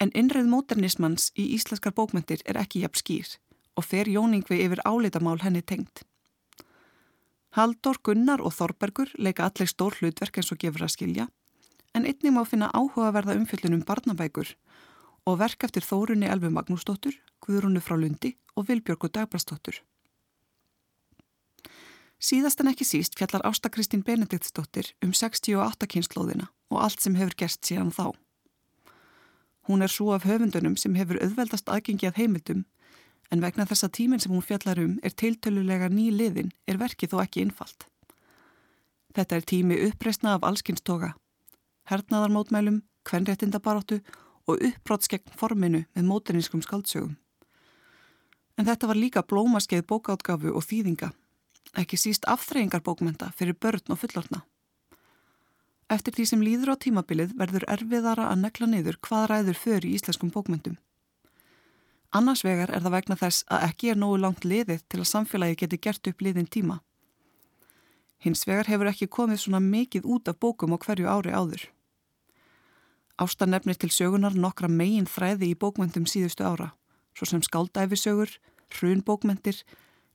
[0.00, 3.34] en innreið móternismans í íslenskar bókmyndir er ekki jafn skýr
[3.74, 6.04] og fer jóningvi yfir álitamál henni tengt.
[7.56, 11.26] Haldur, Gunnar og Þorbergur leika allir stór hlutverk eins og gefur að skilja
[11.94, 14.54] en einnig má finna áhugaverða umfyllunum barnabækur
[15.26, 19.82] og verk eftir Þórunni Elvi Magnúsdóttur, Guðrúnu frá Lundi og Vilbjörgu Dagbrastóttur.
[22.20, 27.36] Síðast en ekki síst fjallar Ásta Kristín Benediktsdóttir um 68 kynnslóðina og allt sem hefur
[27.36, 28.12] gerst síðan þá.
[29.68, 32.66] Hún er svo af höfundunum sem hefur auðveldast aðgengi að heimildum
[33.30, 37.14] en vegna þess að tíminn sem hún fjallar um er tiltölulega ný liðin er verkið
[37.14, 37.86] þó ekki innfalt.
[39.14, 41.14] Þetta er tími uppreysna af allskynstoga,
[41.90, 44.00] hernaðarmótmælum, kvenréttindabaróttu
[44.46, 47.16] og uppbrótskegn forminu með móterinskum skaldsögum.
[48.58, 51.10] En þetta var líka blómaskeið bókátgafu og þýðinga,
[51.80, 54.44] ekki síst afþreyingarbókmenta fyrir börn og fullorna.
[55.90, 59.94] Eftir því sem líður á tímabilið verður erfiðara að nekla niður hvað ræður för í
[59.96, 60.76] íslenskum bókmentum.
[62.10, 65.58] Annars vegar er það vegna þess að ekki er nógu langt liðið til að samfélagi
[65.60, 66.80] geti gert upp liðin tíma.
[68.18, 71.62] Hins vegar hefur ekki komið svona mikið út af bókum á hverju ári áður.
[73.20, 76.72] Ásta nefnir til sögunar nokkra megin þræði í bókmyndum síðustu ára,
[77.14, 78.32] svo sem skáldæfisögur,
[78.74, 79.62] hrunbókmyndir,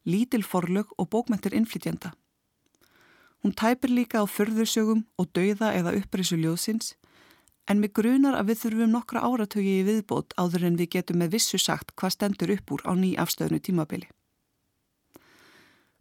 [0.03, 2.11] lítil forlög og bókmyndir innflytjenda.
[3.39, 6.95] Hún tæpir líka á förðursögum og dauða eða upprisu ljóðsins
[7.65, 11.37] En mig grunar að við þurfum nokkra áratögi í viðbót áður en við getum með
[11.37, 14.07] vissu sagt hvað stendur upp úr á ný afstöðnu tímabili.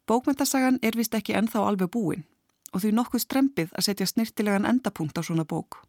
[0.05, 2.27] Bókmyndasagan er vist ekki ennþá alveg búin
[2.75, 5.81] og því nokkuð strempið að setja snirtilegan endapunkt á svona bók.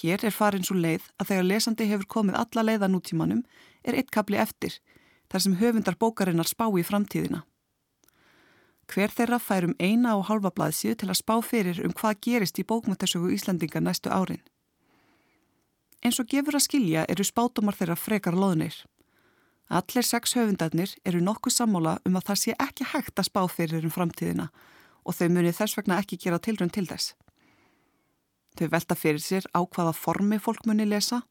[0.00, 3.42] Hér er farin svo leið að þegar lesandi hefur komið alla leiða nútímanum
[3.84, 4.78] er eitt kapli eftir
[5.32, 7.42] þar sem höfundar bókarinnar spá í framtíðina.
[8.86, 12.60] Hver þeirra fær um eina og halva blaðsíu til að spá fyrir um hvað gerist
[12.62, 14.44] í bókmyndasögu Íslandinga næstu árin.
[16.04, 18.76] Eins og gefur að skilja eru spátumar þeirra frekar loðnir.
[19.68, 23.86] Allir sex höfundarnir eru nokkuð sammála um að það sé ekki hægt að spá fyrir
[23.86, 24.50] um framtíðina
[25.06, 27.14] og þau muni þess vegna ekki gera tilrönd til þess.
[28.56, 31.22] Þau velta fyrir sér á hvaða formi fólk muni lesa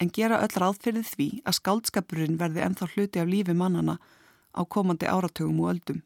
[0.00, 3.98] en gera öll ráð fyrir því að skáldskapurinn verði ennþá hluti af lífi mannana
[4.56, 6.02] á komandi áratugum og öldum.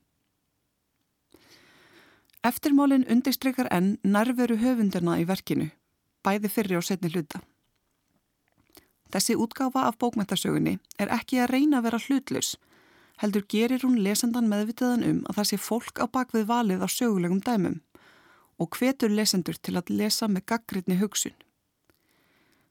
[2.47, 5.71] Eftirmálinn undirstreykar enn nærveru höfundarna í verkinu,
[6.23, 7.41] bæði fyrri og setni hluta.
[9.15, 12.57] Þessi útgáfa af bókmæntasögunni er ekki að reyna að vera hlutlaus,
[13.23, 17.41] heldur gerir hún lesendan meðvitaðan um að það sé fólk á bakvið valið á sögulegum
[17.41, 17.81] dæmum
[18.59, 21.37] og hvetur lesendur til að lesa með gaggrinni hugsun.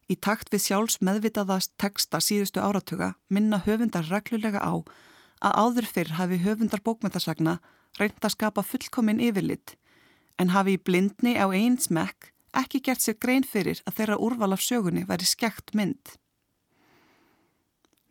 [0.09, 4.85] Í takt við sjálfs meðvitaðast teksta síðustu áratuga minna höfundar reglulega á
[5.45, 7.57] að áður fyrr hafi höfundar bókmyndasagna
[7.99, 9.75] reynd að skapa fullkomin yfirlitt
[10.41, 14.53] en hafi í blindni á einn smekk ekki gert sér grein fyrir að þeirra úrval
[14.55, 16.15] af sögunni væri skekt mynd.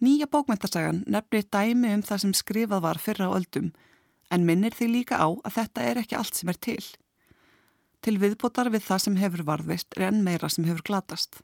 [0.04, 3.70] Nýja bókmyndasagan nefnir dæmi um það sem skrifað var fyrra á öldum
[4.34, 6.84] en minnir því líka á að þetta er ekki allt sem er til.
[8.04, 11.40] Til viðbótar við það sem hefur varðvist er enn meira sem hefur glatast.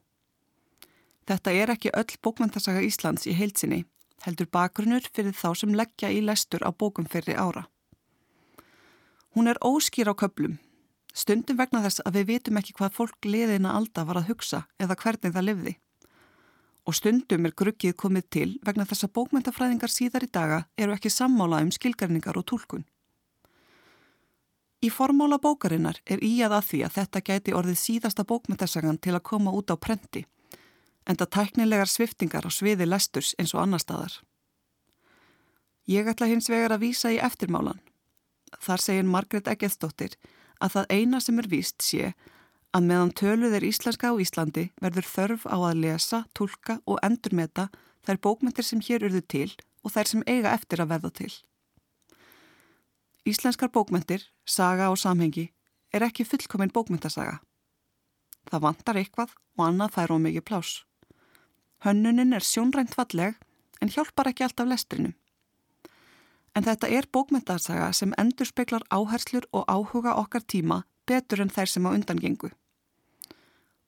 [1.31, 3.85] Þetta er ekki öll bókmyndasaga Íslands í heilsinni,
[4.27, 7.65] heldur bakgrunnur fyrir þá sem leggja í lestur á bókum fyrir ára.
[9.33, 10.59] Hún er óskýr á köplum,
[11.15, 14.99] stundum vegna þess að við vitum ekki hvað fólk liðina alda var að hugsa eða
[14.99, 15.75] hvernig það livði.
[16.91, 21.13] Og stundum er gruggið komið til vegna þess að bókmyndafræðingar síðar í daga eru ekki
[21.15, 22.83] sammála um skilgarningar og tólkun.
[24.83, 29.27] Í formála bókarinnar er íjað að því að þetta gæti orðið síðasta bókmyndasagan til að
[29.31, 30.25] koma út á prenti,
[31.07, 34.19] en það tæknilegar sviftingar á sviði lesturs eins og annar staðar.
[35.87, 37.79] Ég ætla hins vegar að vísa í eftirmálan.
[38.59, 40.19] Þar segir Margret Eggeðsdóttir
[40.59, 42.15] að það eina sem er víst sé
[42.77, 47.69] að meðan töluð er íslenska á Íslandi verður þörf á að lesa, tólka og endurmeta
[48.07, 49.49] þær bókmyndir sem hér urðu til
[49.83, 51.33] og þær sem eiga eftir að verða til.
[53.27, 55.51] Íslenskar bókmyndir, saga og samhengi
[55.93, 57.41] er ekki fullkominn bókmyndasaga.
[58.51, 60.71] Það vantar eitthvað og annað fær og mikið plás.
[61.85, 63.37] Hönnunin er sjónrænt falleg
[63.81, 65.17] en hjálpar ekki alltaf lestrinum.
[66.55, 71.71] En þetta er bókmyndasaga sem endur speklar áherslur og áhuga okkar tíma betur en þær
[71.71, 72.51] sem á undangengu.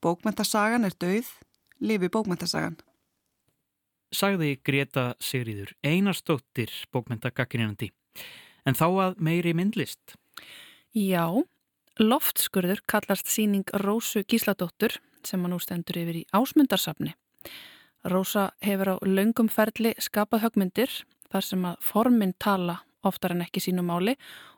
[0.03, 1.29] Bókmyndasagan er dauð,
[1.79, 2.75] lifi bókmyndasagan.
[4.11, 7.93] Sagði Greta Sigriður Einarstóttir bókmyndagakkirinandi.
[8.67, 10.17] En þá að meiri myndlist?
[10.91, 11.31] Já,
[12.03, 17.15] loftskurður kallast síning Rósu Gísladóttur sem hann nú stendur yfir í ásmundarsafni.
[18.03, 20.91] Rósa hefur á laungum ferli skapað högmyndir
[21.31, 24.17] þar sem að formin tala oftar en ekki sínu máli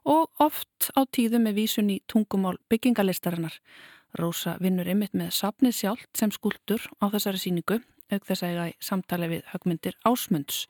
[0.08, 3.60] og oft á tíðu með vísun í tungumál byggingalistarinnar.
[4.14, 7.80] Rósa vinnur ymitt með safnið sjálft sem skuldur á þessari síningu
[8.12, 10.66] auk þess að eiga í samtali við högmyndir ásmunds.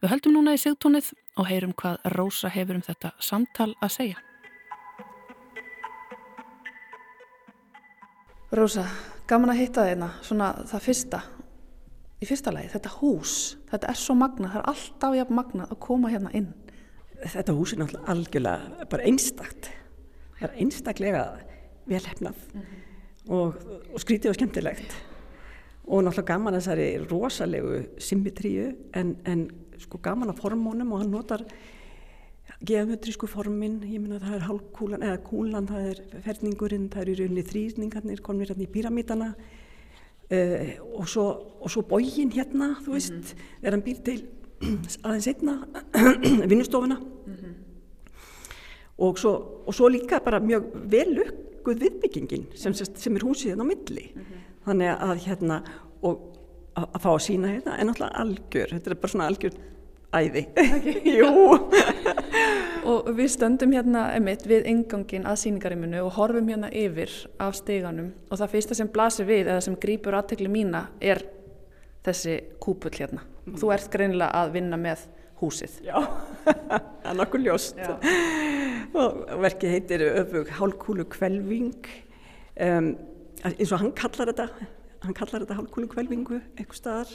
[0.00, 4.22] Við höldum núna í sigtónið og heyrum hvað Rósa hefur um þetta samtal að segja.
[8.56, 8.86] Rósa,
[9.30, 11.20] gaman að hitta þig hérna, svona það fyrsta,
[12.18, 13.34] í fyrsta lagi, þetta hús,
[13.70, 16.48] þetta er svo magnað, það er alltaf jafn magnað að koma hérna inn.
[17.20, 19.70] Þetta hús er náttúrulega algjörlega bara einstakt,
[20.40, 21.22] það er einstaklega
[21.86, 23.32] velhefnað mm -hmm.
[23.32, 23.54] og,
[23.94, 24.94] og skrítið og skemmtilegt
[25.84, 31.44] og náttúrulega gaman þessari rosalegu symmetríu en, en sko gaman af formónum og hann notar
[32.66, 37.14] geometrísku formin, ég minna það er hálfkúlan eða kúlan, það er ferningurinn, það er í
[37.20, 41.24] rauninni þrýsningarnir, konur hérna í píramítana uh, og svo,
[41.72, 43.64] svo bógin hérna, þú veist, mm -hmm.
[43.66, 44.26] er hann býr til
[45.04, 45.66] aðeins einna
[46.50, 47.54] vinnustofuna mm -hmm.
[48.98, 49.32] og, svo,
[49.66, 50.90] og svo líka bara mjög
[51.60, 54.44] velukkuð viðbyggingin sem, sem er húsið hérna á milli, mm -hmm.
[54.64, 55.62] þannig að hérna
[56.02, 56.20] og
[56.74, 59.52] að fá að sína hérna en náttúrulega algjör, þetta er bara svona algjör
[60.12, 61.20] æði, okay.
[62.90, 68.12] og við stöndum hérna emitt við ingangin að síningariminu og horfum hérna yfir af steganum
[68.30, 71.22] og það fyrsta sem blasir við eða sem grýpur aðtekli mína er
[72.02, 73.56] þessi kúpull hérna mm.
[73.60, 75.06] þú ert greinilega að vinna með
[75.40, 75.78] húsið.
[75.86, 75.96] Já,
[77.02, 77.80] það er nokkuð ljóst.
[77.80, 77.94] Já.
[79.40, 81.88] verkið heitir öfug hálkúlu kvelving
[82.60, 82.92] um,
[83.46, 84.50] eins og hann kallar þetta
[85.04, 87.14] hann kallar þetta hálfkúlu kvelvingu eitthvað staðar.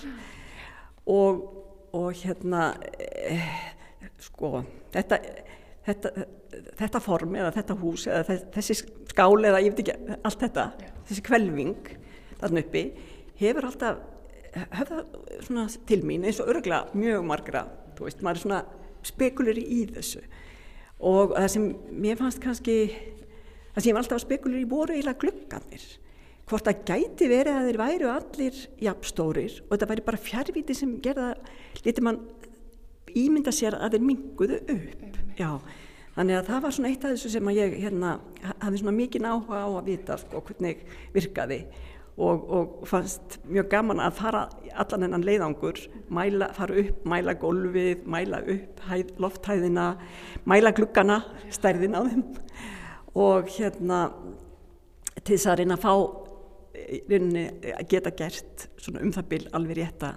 [1.11, 1.43] Og,
[1.95, 3.45] og hérna eh,
[4.25, 5.19] sko þetta,
[5.85, 6.25] þetta,
[6.81, 8.79] þetta form eða þetta hús eða þessi
[9.11, 10.67] skál eða ég veit ekki allt þetta,
[11.05, 11.93] þessi kvelving
[12.41, 12.85] þarna uppi
[13.39, 14.03] hefur alltaf
[14.55, 15.01] höfða
[15.45, 17.65] svona til mín eins og örgla mjög margra
[17.97, 18.61] þú veist, maður er svona
[19.05, 20.23] spekulir í þessu.
[21.05, 24.95] Og það sem mér fannst kannski það sem ég var alltaf að spekulir í voru
[24.95, 25.87] eiginlega glugganir
[26.45, 30.91] hvort það gæti verið að þeir væru allir jafnstórir og þetta væri bara fjárvíti sem
[31.01, 31.31] gerða,
[31.81, 32.19] litur mann
[33.15, 35.17] ímynda sér að þeir minguðu upp.
[35.39, 35.49] Já,
[36.15, 38.11] Þannig að það var svona eitt af þessu sem að ég hérna,
[38.61, 41.57] hafði svona mikið áhuga á að vita sko, hvernig virkaði
[42.15, 44.43] og, og fannst mjög gaman að fara
[44.75, 45.79] allan hennan leiðangur,
[46.15, 49.87] mæla, fara upp, mæla gólfið, mæla upp hæð, lofthæðina,
[50.47, 52.23] mæla gluggana, stærðin á þeim.
[53.15, 53.99] Og hérna
[55.23, 55.93] til þess að reyna að fá
[57.09, 57.45] reyna
[57.75, 60.15] að geta gert svona um það bil alveg rétta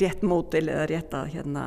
[0.00, 1.64] rétt mótil eða rétta hérna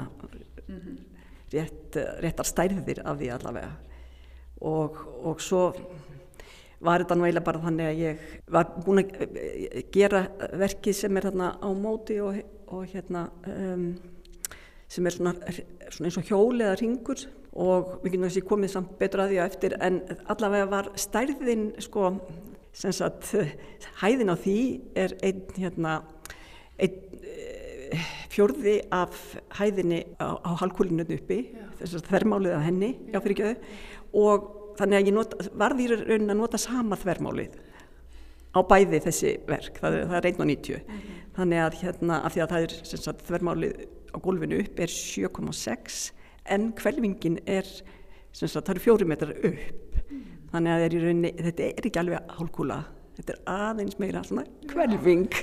[1.54, 3.74] rétt, réttar stærðir af því allavega.
[4.66, 4.98] Og,
[5.28, 5.68] og svo
[6.86, 8.26] var þetta nú eiginlega bara þannig að ég
[8.56, 10.26] var búin að gera
[10.62, 13.88] verkið sem er þarna á móti og, og hérna um,
[14.92, 15.34] sem er svona,
[15.90, 17.26] svona eins og hjól eða ringur
[17.56, 21.70] og við getum þessi komið samt betur að því að eftir en allavega var stærðin
[21.84, 22.12] sko
[22.76, 23.32] sem sagt
[24.02, 24.60] hæðin á því
[25.00, 25.96] er einn hérna
[26.76, 29.16] einn eh, fjörði af
[29.56, 31.40] hæðinni á, á halkúlinu uppi
[31.80, 35.88] þess að þvermálið af henni já fyrir þau og þannig að ég nota, varði í
[35.94, 37.52] raunin að nota sama þvermálið
[38.56, 41.22] á bæði þessi verk, það, það er 1.90 mm -hmm.
[41.38, 43.74] þannig að hérna af því að það er sagt, þvermálið
[44.16, 46.02] á gólfinu upp er 7,6
[46.56, 47.66] en kvelvingin er
[48.32, 50.22] sagt, það eru fjóri metrar upp mm.
[50.52, 52.80] þannig að er rauninni, þetta er ekki alveg hálkúla
[53.18, 55.32] þetta er aðeins meira svona kvelving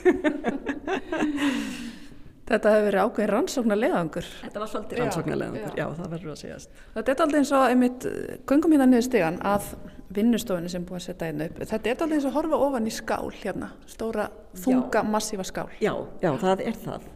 [2.43, 4.29] Þetta hefur verið ákveðin rannsóknar leiðangur.
[4.43, 5.79] Þetta var svolítið rannsóknar leiðangur, já.
[5.79, 6.81] já, það verður að segjast.
[6.97, 8.07] Þetta er alltaf eins og, einmitt,
[8.51, 9.69] göngum hérna niður stegan að
[10.17, 11.63] vinnustofunni sem búið að setja einu upp.
[11.63, 14.27] Þetta er alltaf eins og horfa ofan í skál hérna, stóra,
[14.59, 15.13] þunga, já.
[15.15, 15.69] massífa skál.
[15.79, 17.09] Já, já, það er það.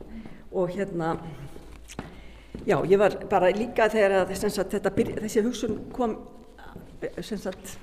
[0.57, 1.13] Og hérna,
[2.63, 4.95] já, ég var bara líka þegar að sagt, þetta,
[5.27, 6.21] þessi hugsun kom,
[7.19, 7.79] sagt,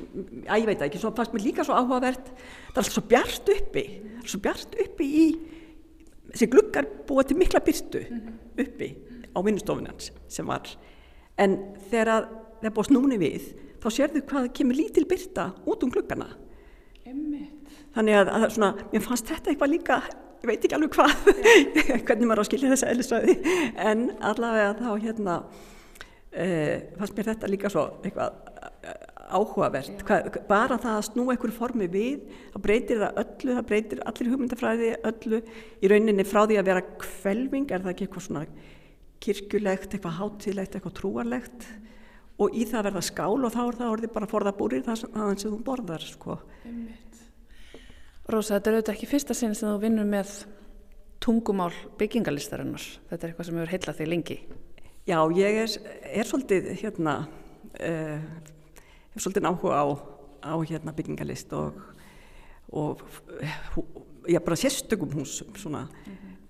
[0.47, 3.51] að ég veit ekki, svo fannst mér líka svo áhugavert, það er alltaf svo bjart
[3.59, 3.89] uppi,
[4.23, 5.27] svo bjart uppi í
[6.33, 8.03] þessi gluggar búa til mikla byrtu
[8.59, 8.89] uppi
[9.33, 10.67] á vinnustofunans sem var.
[11.37, 11.57] En
[11.89, 12.27] þegar
[12.61, 13.47] það er búið snúni við
[13.83, 15.93] þá sérðu hvað kemur lítil byrta út um
[17.03, 17.71] Einmitt.
[17.93, 19.97] þannig að, að svona, mér fannst þetta eitthvað líka
[20.43, 21.11] ég veit ekki alveg hvað
[22.07, 23.35] hvernig maður á að skilja þessa eðlisvæði
[23.89, 28.39] en allavega þá hérna uh, fannst mér þetta líka svo eitthvað
[29.33, 30.19] áhugavert, Hva,
[30.49, 32.23] bara það að snúa einhverju formi við,
[32.53, 35.41] það breytir það öllu, það breytir allir hugmyndafræði öllu,
[35.83, 38.45] í rauninni frá því að vera kvelving, er það ekki eitthvað svona
[39.23, 41.69] kirkjulegt, eitthvað hátilegt, eitthvað trúarlegt.
[42.41, 45.59] Og í það verða skál og þá er það orðið bara forðabúrir það sem þú
[45.67, 46.39] borðar, sko.
[48.23, 50.33] Rósa, þetta er auðvitað ekki fyrsta sinn sem þú vinnur með
[51.23, 54.37] tungumál byggingalistarinnar, þetta er eitthvað sem hefur heilað þig lengi.
[55.03, 55.73] Já, ég er,
[56.15, 58.21] er svolítið hérna uh,
[59.13, 59.85] hef svolítið áhuga á,
[60.43, 61.77] á hérna, byggingalist og,
[62.73, 63.03] og
[64.27, 65.87] já, bara sérstökum húsum svona,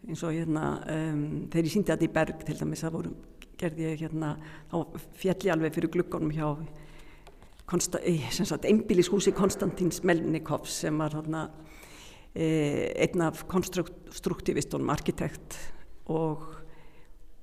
[0.07, 3.13] eins og hérna, um, þegar ég síndi þetta í Berg til dæmis, það voru,
[3.59, 4.33] gerði ég hérna,
[4.71, 4.77] þá
[5.19, 6.47] fjalli alveg fyrir glukkonum hjá
[7.73, 11.47] einbílishúsi Konstantins Melnikovs sem var hérna
[12.35, 15.57] eh, einn af konstruktivistunum, arkitekt
[16.11, 16.43] og,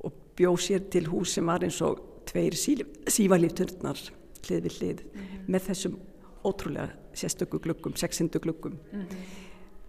[0.05, 5.21] og bjóð sér til hús sem var eins og tveir sívalífturnar hlið við hlið mm
[5.21, 5.45] -hmm.
[5.49, 5.99] með þessum
[6.45, 9.17] ótrúlega sérstöku glöggum, sexindu glöggum mm -hmm.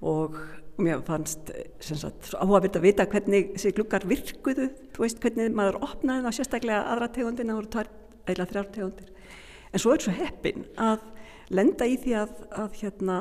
[0.02, 0.36] og
[0.78, 1.52] mér fannst
[2.34, 7.08] áhugavert að vita hvernig þessi gluggar virkuðu, þú veist hvernig maður opnaði það sérstaklega aðra
[7.08, 9.10] tegundin það voru þrjár tegundir
[9.74, 10.99] en svo er svo heppin að
[11.49, 13.18] lenda í því að, að hérna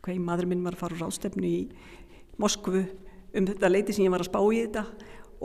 [0.00, 1.68] ok, maður minn var að fara úr ástefnu í
[2.40, 2.84] Moskvu
[3.36, 4.84] um þetta leiti sem ég var að spá í þetta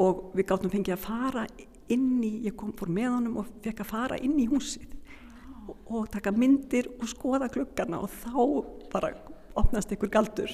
[0.01, 1.45] og við gáttum fengið að fara
[1.93, 4.95] inn í, ég kom fór með honum og fekk að fara inn í húsið
[5.67, 8.39] og, og taka myndir og skoða klukkana og þá
[8.93, 9.13] bara
[9.55, 10.51] opnast ykkur galdur.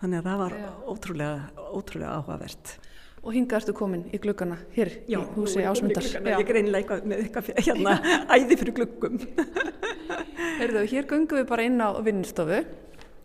[0.00, 0.70] Þannig að það var Já.
[0.92, 2.74] ótrúlega, ótrúlega áhugavert.
[3.24, 6.04] Og hinga ertu komin í glukkana hér Já, í húsi ásmundar.
[6.04, 7.94] Já, ég greinilega með eitthvað hérna
[8.28, 9.16] æði fyrir glukkum
[10.60, 12.60] Herðu, hér gungum við bara inn á vinnustofu.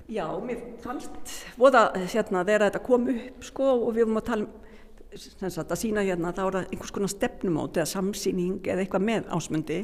[0.10, 4.48] Já, mér fannst voða hérna þegar þetta kom upp sko og við vorum að tala
[4.48, 4.69] um
[5.18, 9.80] sagt, að sína hérna er það einhvers konar stefnumót eða samsýning eða eitthvað með ásmundi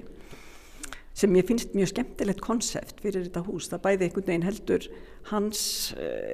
[1.15, 3.69] sem ég finnst mjög skemmtilegt konsept fyrir þetta hús.
[3.71, 4.87] Það bæði einhvern veginn heldur
[5.31, 5.61] hans,
[5.95, 6.33] uh,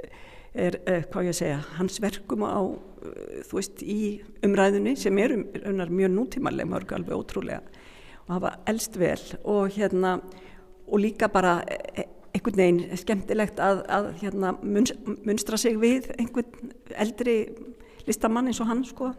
[0.58, 4.00] er, uh, hvað ég að segja, hans verkum á, uh, þú veist, í
[4.46, 5.46] umræðunni sem er um,
[5.94, 7.62] mjög nútímaleg mörg alveg ótrúlega
[8.26, 10.18] og hafa elst vel og hérna
[10.92, 11.62] og líka bara
[12.32, 17.36] einhvern veginn skemmtilegt að, að hérna munstra sig við einhvern eldri
[18.08, 19.12] listamann eins og hann sko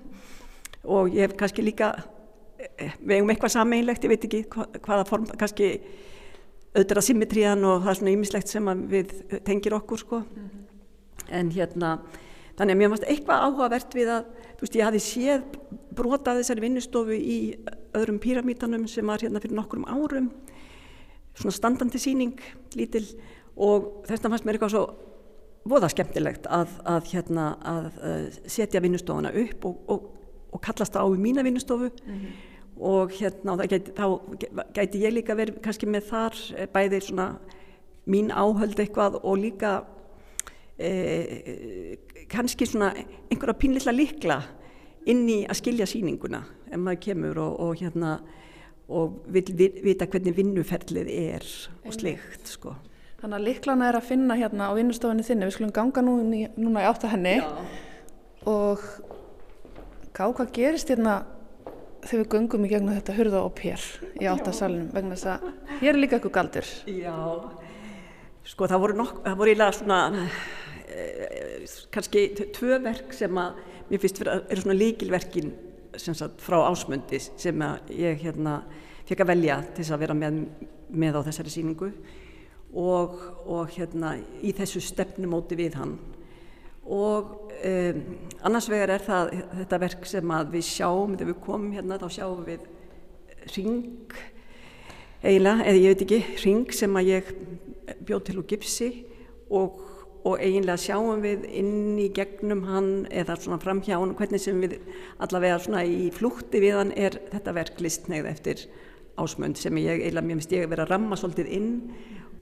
[0.83, 1.93] og ég hef kannski líka
[2.59, 4.43] eh, við hefum eitthvað sameinlegt, ég veit ekki
[4.83, 5.72] hvaða form, kannski
[6.72, 9.14] auðvitað symmetrían og það er svona ýmislegt sem við
[9.47, 11.35] tengir okkur sko mm -hmm.
[11.39, 11.99] en hérna
[12.57, 14.24] þannig að mér fannst eitthvað áhugavert við að
[14.57, 15.43] þú veist ég hafi séð
[15.97, 17.39] brotað þessari vinnustofu í
[17.95, 20.30] öðrum píramítanum sem var hérna fyrir nokkrum árum
[21.35, 22.41] svona standandi síning
[22.76, 23.05] lítil
[23.57, 24.85] og þess vegna fannst mér eitthvað svo
[25.68, 30.08] voða skemmtilegt að, að, hérna, að uh, setja vinnustofuna upp og, og,
[30.52, 31.90] og kallast það á í mína vinnustofu.
[32.06, 32.40] Mm -hmm.
[32.82, 34.06] og hérna gæti, þá
[34.74, 37.36] gæti ég líka verið kannski með þar eh, bæði svona
[38.06, 39.84] mín áhöld eitthvað og líka
[40.78, 41.96] eh,
[42.28, 42.94] kannski svona
[43.30, 44.42] einhverja pínlilla likla
[45.06, 48.20] inn í að skilja síninguna ef maður kemur og, og hérna
[48.88, 49.44] og vil
[49.84, 51.46] vita hvernig vinnuferlið er
[51.84, 52.74] og slikt sko
[53.23, 56.16] Þannig að liklana er að finna hérna á vinnustofunni þinni, við skulum ganga nú,
[56.59, 57.51] núna í átt að henni Já.
[58.51, 58.81] og
[60.11, 61.20] gá hvað gerist hérna
[62.03, 63.85] þegar við gungum í gegnum þetta hurða og pér
[64.18, 66.70] í átt að salunum vegna þess að hér er líka eitthvað galdur.
[66.91, 67.14] Já,
[68.51, 70.01] sko það voru nokk, það voru ílega svona
[70.91, 72.25] eh, kannski
[72.59, 73.62] tvö verk sem að
[73.93, 75.55] mér finnst vera, eru svona líkilverkin
[75.95, 78.59] sem sagt frá ásmundi sem að ég hérna
[79.07, 80.43] fekk að velja til þess að vera með,
[80.91, 81.93] með á þessari síningu
[82.73, 85.97] og, og hérna í þessu stefnumóti við hann.
[86.83, 88.03] Og um,
[88.43, 92.45] annars vegar er það þetta verk sem við sjáum þegar við komum hérna þá sjáum
[92.47, 92.68] við
[93.57, 94.14] ring
[95.23, 97.33] eiginlega, eða ég veit ekki, ring sem að ég
[98.07, 98.89] bjóð til úr gipsi
[99.55, 99.83] og,
[100.27, 104.79] og eiginlega sjáum við inn í gegnum hann eða svona framhjá hann hvernig sem við
[105.23, 108.64] allavega svona í flútti við hann er þetta verk listnegð eftir
[109.20, 111.73] ásmönd sem ég eiginlega mér finnst ég að vera að ramma svolítið inn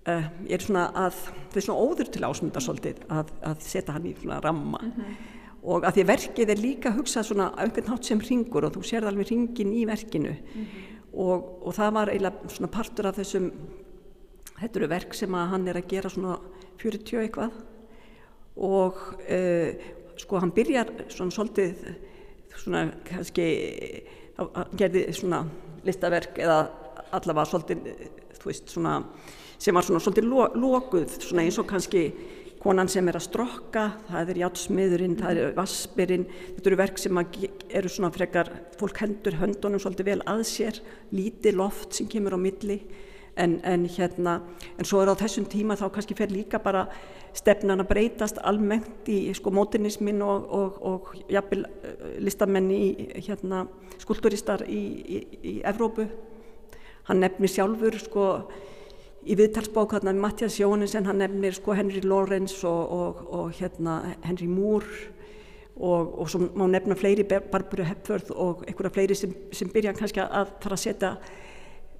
[0.09, 1.19] Uh, ég er svona að,
[1.53, 5.17] það er svona óður til ásmundarsóldið að, að setja hann í svona ramma mm -hmm.
[5.75, 9.05] og að því verkið er líka hugsað svona einhvern nátt sem ringur og þú sér
[9.05, 10.97] alveg ringin í verkinu mm -hmm.
[11.13, 13.53] og, og það var eiginlega svona partur af þessum
[14.61, 16.39] þetta eru verk sem að hann er að gera svona
[16.79, 17.51] 40 eitthvað
[18.57, 18.95] og
[19.31, 19.71] uh,
[20.17, 21.75] sko hann byrjar svona svolítið
[22.57, 23.47] svona kannski
[24.39, 25.45] hann gerði svona
[25.85, 26.71] listaverk eða
[27.13, 27.79] allavega svolítið
[28.41, 29.03] þú veist svona
[29.61, 32.09] sem var svona svolítið lo lokuð svona eins og kannski
[32.61, 37.21] konan sem er að strokka, það er játsmiðurinn, það er vaspirinn, þetta eru verk sem
[37.81, 38.51] eru svona frekar,
[38.81, 40.81] fólk hendur höndunum svolítið vel að sér,
[41.17, 42.83] lítið loft sem kemur á milli.
[43.41, 44.41] En, en hérna,
[44.77, 46.83] en svo er á þessum tíma þá kannski fer líka bara
[47.33, 52.83] stefnan að breytast almennt í sko mótinismin og, og, og jafnvel eh, listamenn í
[53.23, 53.63] hérna
[54.03, 56.09] skulduristar í, í, í Evrópu,
[57.09, 58.27] hann nefnir sjálfur sko
[59.27, 64.49] í viðtalsbók hérna Mattias Jóhannesson hann nefnir sko Henry Lawrence og, og, og hérna Henry
[64.49, 65.11] Moore
[65.81, 70.23] og, og svo má nefna fleiri Barbara Hepworth og einhverja fleiri sem, sem byrja kannski
[70.25, 71.13] að fara að setja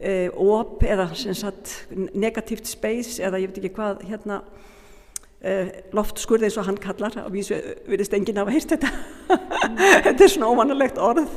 [0.01, 1.77] uh, op eða sagt,
[2.15, 7.17] negativt space eða ég veit ekki hvað hérna uh, loftskurð eins og hann kallar.
[7.25, 7.53] Og við
[7.89, 8.93] verðist enginn af að heyrst þetta.
[10.07, 11.29] Þetta er svona óvanalegt orð.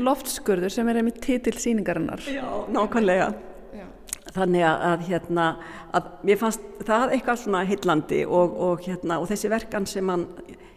[0.00, 3.32] Loftskurður sem er einmitt titil síningarinnar Já, nákvæmlega
[4.34, 5.46] þannig að, hérna,
[5.96, 10.26] að mér fannst það eitthvað svona heillandi og, og, hérna, og þessi verkan sem hann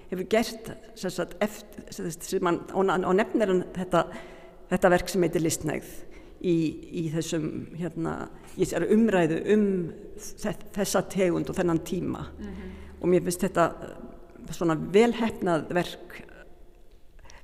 [0.10, 4.06] hefur gert sagt, eftir, sem hann, og nefnir hann þetta,
[4.72, 5.92] þetta verk sem heitir listnægð
[6.44, 6.56] í,
[7.04, 7.48] í þessum
[7.80, 8.16] hérna,
[8.58, 9.68] í umræðu um
[10.76, 12.28] þessa tegund og þennan tíma.
[12.38, 12.74] Mm -hmm.
[13.02, 13.72] og mér finnst þetta
[14.52, 16.20] svona velhefnað verk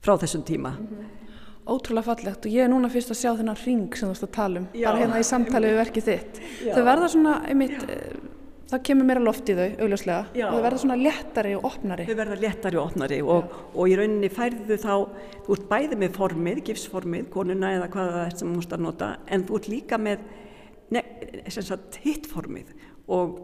[0.02, 0.76] frá þessum tíma.
[0.78, 1.19] Mm -hmm
[1.74, 4.36] ótrúlega fallegt og ég er núna fyrst að sjá þennan ring sem þú ætti að
[4.36, 4.88] tala um, Já.
[4.90, 6.42] bara hérna í samtali við verkið þitt.
[6.66, 6.74] Já.
[6.76, 8.18] Þau verða svona, einmitt, eh,
[8.70, 10.46] það kemur meira loft í þau, augljóslega, Já.
[10.50, 12.08] og þau verða svona léttari og opnari.
[12.10, 14.94] Þau verða léttari og opnari og, og í rauninni færðu þá,
[15.48, 18.86] þú ert bæði með formið, gifsformið, konuna eða hvað það er sem þú múst að
[18.86, 20.30] nota, en þú ert líka með
[22.00, 22.74] hittformið
[23.10, 23.38] og,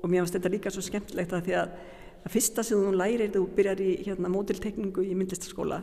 [0.00, 1.72] og mér finnst þetta líka svo skemmtilegt að því að
[2.20, 5.80] það fyrsta sem þú lærir þú byrjar í hérna, mótiltekningu í myndlistaskóla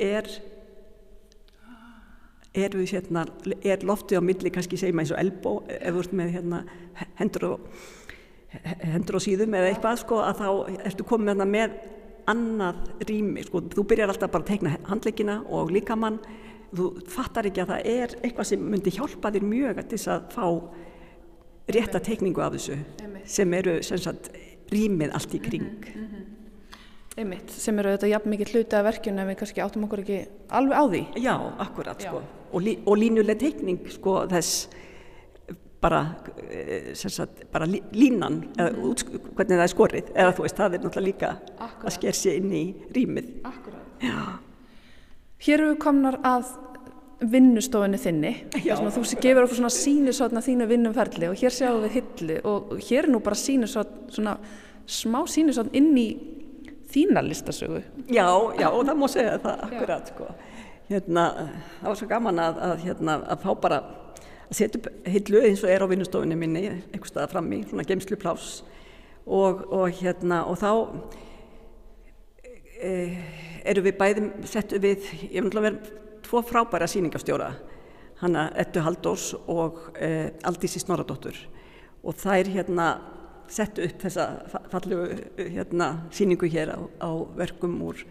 [0.00, 0.28] er
[2.54, 3.24] er, við, hérna,
[3.66, 6.62] er loftið á milli kannski segjum eins og elbó ef þú ert með hérna,
[7.18, 7.82] hendur, og,
[8.84, 10.48] hendur og síðum eða eitthvað sko, að þá
[10.90, 11.76] ertu komið hérna, með
[12.30, 16.22] annað rými, sko, þú byrjar alltaf bara að teikna handleikina og líkamann
[16.74, 20.30] þú fattar ekki að það er eitthvað sem myndi hjálpa þér mjög til þess að
[20.34, 20.46] fá
[21.74, 22.78] rétta teikningu af þessu
[23.24, 24.30] sem eru sem sagt,
[24.72, 26.24] rýmið allt í kring mm -hmm.
[27.14, 30.16] Einmitt, sem eru auðvitað jafn mikið hluti af verkjunum en við kannski áttum okkur ekki
[30.50, 31.02] alveg á því.
[31.22, 32.08] Já, akkurat Já.
[32.08, 32.22] sko.
[32.54, 34.68] Og, lí, og línuleg teikning sko þess
[35.84, 36.14] bara,
[36.48, 40.76] eh, sagt, bara lí, línan, eða, út, hvernig það er skorið, eða þú veist, það
[40.76, 41.84] er náttúrulega líka akkurat.
[41.84, 43.32] að sker sér inn í rýmið.
[45.44, 46.54] Hér eru við komnar að
[47.20, 48.32] vinnustofunni þinni,
[48.64, 53.04] Já, þú gefur okkur svona sínusotna þínu vinnumferli og hér sjáum við hillu og hér
[53.04, 54.38] er nú bara sínusotn, svona
[54.86, 56.08] smá sínusotn inn í
[56.94, 57.82] þína listasögu.
[58.08, 58.28] Já,
[58.58, 60.32] já, og það má segja það akkurat sko.
[60.88, 61.26] Hérna,
[61.80, 63.80] það var svo gaman að, að, hérna, að fá bara
[64.44, 67.86] að setja upp hillu eins og er á vinnustofunni minni, einhver stað fram í, svona
[67.88, 68.48] gemslu plás
[69.24, 70.70] og, og hérna, og þá
[72.76, 72.92] e,
[73.64, 77.50] eru við bæðum settu við, ég vil náttúrulega vera tvo frábæra síningastjóra,
[78.20, 81.36] hanna Ettu Haldós og e, Aldísi Snoradóttur
[82.04, 82.88] og þær hérna
[83.50, 84.26] settu upp þessa
[84.72, 85.08] fallegu
[85.38, 88.04] hérna, síningu hér á, á verkum úr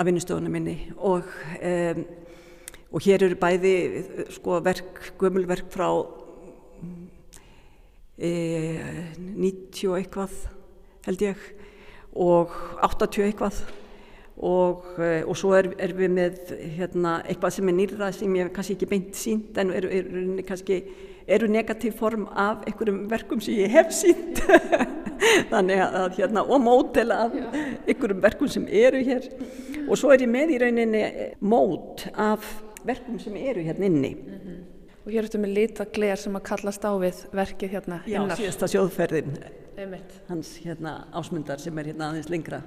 [0.00, 1.28] af vinnustofunum minni og,
[1.60, 2.04] um,
[2.90, 3.74] og hér eru bæði
[4.32, 5.90] sko verk, gömulverk frá
[8.16, 8.30] e,
[9.18, 10.32] 90 eitthvað
[11.04, 11.44] held ég
[12.16, 13.60] og 80 eitthvað.
[14.40, 18.52] Og, e, og svo er, er við með hérna, eitthvað sem er nýrða sem ég
[18.56, 20.80] kannski ekki beint sínt en eru er, er, kannski
[21.30, 24.42] eru negatív form af einhverjum verkum sem ég hef sínt
[25.52, 29.28] þannig að hérna og mótel af einhverjum verkum sem eru hér.
[29.88, 31.04] Og svo er ég með í rauninni
[31.42, 32.46] mót af
[32.86, 34.14] verkum sem eru hérna inni.
[34.16, 34.69] -hmm.
[35.10, 38.38] Og hér ertu með litaglegar sem að kallast á við verkið hérna Já, hinnar.
[38.38, 39.32] síðasta sjóðferðin
[40.28, 42.60] hans hérna ásmundar sem er hérna aðeins lengra.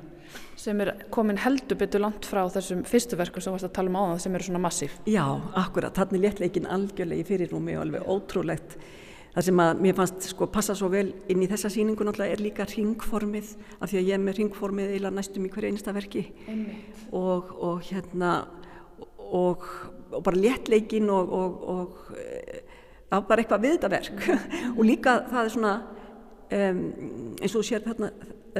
[0.58, 4.00] Sem er komin heldur betur langt frá þessum fyrstu verkum sem varst að tala um
[4.02, 4.98] á það sem eru svona massíf.
[5.06, 5.24] Já,
[5.62, 8.78] akkurat, þannig léttleikin algjörlega í fyrirrúmi og alveg ótrúlegt.
[9.34, 12.44] Það sem að mér fannst sko passa svo vel inn í þessa síningu náttúrulega er
[12.44, 16.26] líka ringformið af því að ég er með ringformið eiginlega næstum í hverju einsta verki.
[17.14, 18.34] Og, og hérna
[19.34, 19.68] og,
[20.12, 24.24] og bara léttleikin og, og það var bara eitthvað við þetta verk
[24.78, 25.74] og líka það er svona
[26.54, 26.82] um,
[27.40, 28.10] eins og þú sér þarna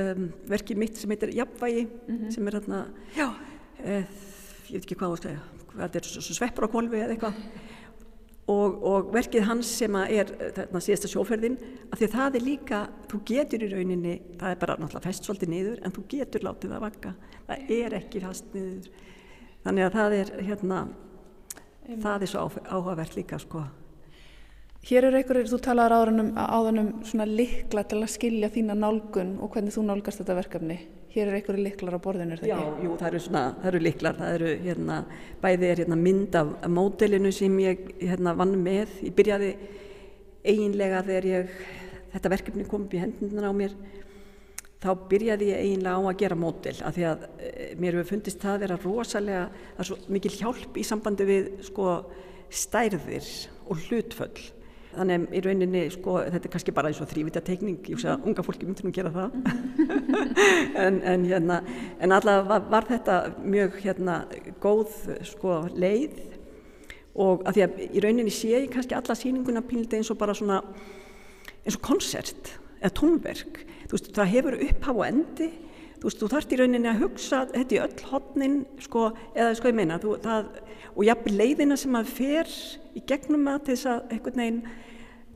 [0.04, 2.32] um, verkið mitt sem heitir Jafnvægi mm -hmm.
[2.32, 2.86] sem er þarna
[3.18, 4.04] já, uh,
[4.70, 5.42] ég veit ekki hvað þú segja
[5.74, 7.34] hvað er sveppur á kolvi eða eitthvað.
[8.44, 11.56] Og, og verkið hans sem er þarna síðasta sjóferðin
[11.92, 15.24] af því að það er líka, þú getur í rauninni það er bara náttúrulega fest
[15.24, 17.14] svolítið niður en þú getur látið það vakka
[17.48, 18.90] það er ekki fast niður
[19.64, 20.82] þannig að það er hérna
[21.84, 22.04] Einnig.
[22.04, 23.64] það er svo áhugavert líka sko
[24.84, 29.54] Hér eru einhverjir, þú talaður áðanum, áðanum svona likla til að skilja þína nálgun og
[29.54, 30.76] hvernig þú nálgast þetta verkefni.
[31.14, 32.66] Hér eru einhverjir liklar á borðinu, er það ekki?
[32.66, 34.98] Já, jú, það eru svona, það eru liklar, það eru hérna,
[35.46, 38.98] bæði er hérna mynd af módelinu sem ég hérna vann með.
[39.08, 39.54] Ég byrjaði
[40.52, 41.56] eiginlega þegar ég,
[42.18, 43.80] þetta verkefni kom upp í hendunum á mér,
[44.84, 48.42] þá byrjaði ég eiginlega á að gera módel af því að e, mér hefur fundist
[48.42, 51.94] það að vera rosalega, það er svo mikil hjálp í sambandi við sko
[52.54, 53.30] stærðir
[53.70, 54.44] og hlutföll.
[54.94, 58.28] Þannig í rauninni sko þetta er kannski bara eins og þrývita teikning ég sé að
[58.30, 59.38] unga fólki myndir nú gera það.
[60.84, 61.60] En, en hérna
[62.02, 64.16] en allavega var, var þetta mjög hérna
[64.62, 64.94] góð
[65.28, 66.18] sko leið.
[67.24, 70.36] Og að því að í rauninni sé ég kannski alla síninguna píldi eins og bara
[70.38, 70.60] svona
[71.64, 73.62] eins og konsert eða tónverk
[73.94, 75.50] þú veist það hefur upphá og endi.
[76.02, 79.04] Þú veist þú þarft í rauninni að hugsa þetta í öll hodnin sko
[79.36, 80.50] eða sko ég meina þú, það,
[80.94, 82.50] og jafnveg leiðina sem að fer
[82.98, 84.60] í gegnum að til þess að einhvern veginn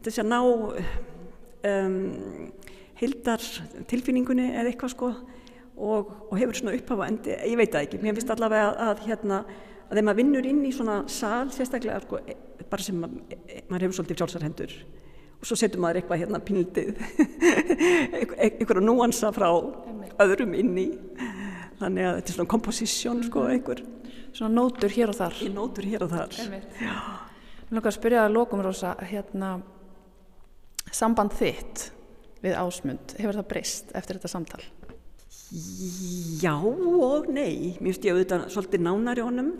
[0.02, 0.40] til þess að ná
[1.70, 1.96] um,
[2.98, 3.48] hildar
[3.94, 8.18] tilfinningunni eða eitthvað sko og, og hefur svona upphafa endi, ég veit það ekki, mér
[8.18, 12.20] finnst allavega að, að hérna að þegar maður vinnur inn í svona sal sérstaklega sko,
[12.68, 14.80] bara sem maður, maður hefur svolítið sjálfsarhendur
[15.38, 16.96] og svo setur maður eitthvað hérna píldið
[18.48, 19.50] einhverja núansa frá
[20.24, 20.88] öðrum inn í.
[21.78, 23.54] Þannig að þetta er svona komposisjón sko mhm.
[23.54, 23.86] einhver
[24.38, 25.38] Svona nótur hér og þar.
[25.50, 26.36] Nótur hér og þar.
[27.68, 29.58] Mér langar að spyrja að lókum rosa hérna
[30.94, 31.88] samband þitt
[32.44, 34.62] við ásmund, hefur það breyst eftir þetta samtal?
[36.38, 37.76] Já og nei.
[37.80, 39.52] Mér finnst ég auðvitað svolítið nánari honum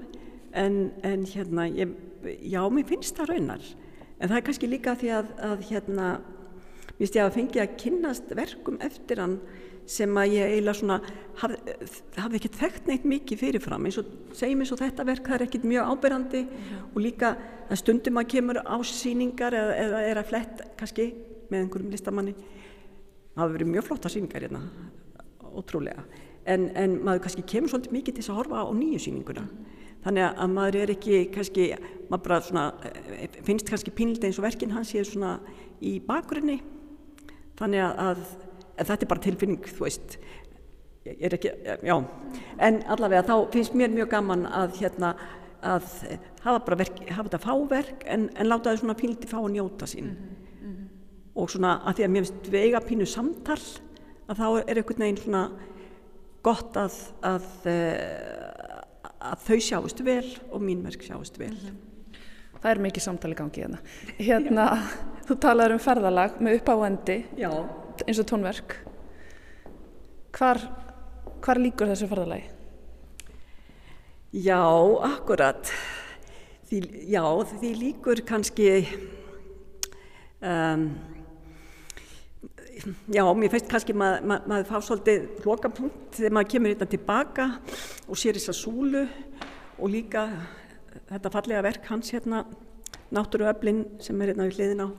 [0.54, 1.98] en, en hérna ég,
[2.46, 3.68] já, mér finnst það raunar
[4.18, 6.10] en það er kannski líka því að, að hérna,
[6.90, 9.40] mér finnst ég að fengi að kynnast verkum eftir hann
[9.88, 10.98] sem að ég eiginlega svona
[11.40, 11.76] hafði,
[12.18, 15.46] hafði ekki þekkt neitt mikið fyrirfram eins og segjum eins og þetta verk það er
[15.46, 16.82] ekkit mjög áberandi mm.
[16.92, 17.32] og líka
[17.68, 21.08] að stundum að kemur á síningar eða, eða er að flett kannski
[21.48, 24.66] með einhverjum listamanni það hafi verið mjög flotta síningar hérna
[25.56, 26.04] ótrúlega
[26.44, 29.77] en, en maður kannski kemur svolítið mikið til þess að horfa á nýju síninguna mm.
[30.08, 31.70] Þannig að maður er ekki kannski
[32.08, 35.38] maður svona eh, finnst kannski pínlita eins og verkin hans ég er svona
[35.84, 36.62] í bakgrunni.
[37.60, 38.22] Þannig að
[38.78, 40.18] en þetta er bara tilfinning, þú veist.
[41.08, 41.52] Ekki,
[41.88, 41.96] já.
[42.60, 45.14] En allavega þá finnst mér mjög gaman að hérna
[45.68, 45.86] að
[46.44, 49.88] hafa bara verk, hafa þetta fáverk en, en láta þau svona píliti fá að njóta
[49.90, 50.12] sín.
[50.12, 50.90] Mm -hmm, mm -hmm.
[51.42, 53.64] og svona að því að mér finnst við eiga pínu samtal
[54.28, 55.50] að þá er einhvern veginn svona
[56.44, 58.67] gott að að, eh,
[59.22, 61.84] að þau sjáist vel og mín verk sjáist vel -hmm.
[62.62, 63.80] Það er mikið samtali gangi hérna
[64.18, 64.84] hérna,
[65.28, 67.52] þú talar um ferðalag með uppáendi Já
[68.06, 68.76] eins og tónverk
[70.38, 70.60] hvar,
[71.42, 72.52] hvar líkur þessu ferðalagi?
[74.38, 74.60] Já,
[75.08, 75.72] akkurat.
[76.68, 77.24] Því, já,
[77.58, 78.72] því líkur kannski,
[80.44, 80.90] um,
[83.14, 87.48] já, mér finnst kannski mað, mað, maður fá svolítið lokapunkt þegar maður kemur hérna tilbaka
[88.08, 89.04] og sér þess að súlu
[89.78, 90.26] og líka
[91.08, 92.44] þetta fallega verk hans hérna,
[93.14, 94.90] náttúruöflin sem er hérna við hliðin á.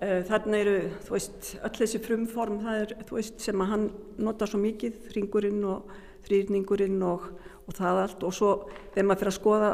[0.00, 3.88] Uh, Þarna eru, þú veist, öll þessi frumform það er, þú veist, sem að hann
[4.22, 5.90] nota svo mikið, ringurinn og
[6.24, 7.26] þrýrningurinn og,
[7.66, 8.52] og það allt og svo
[8.94, 9.70] þegar maður fyrir að skoða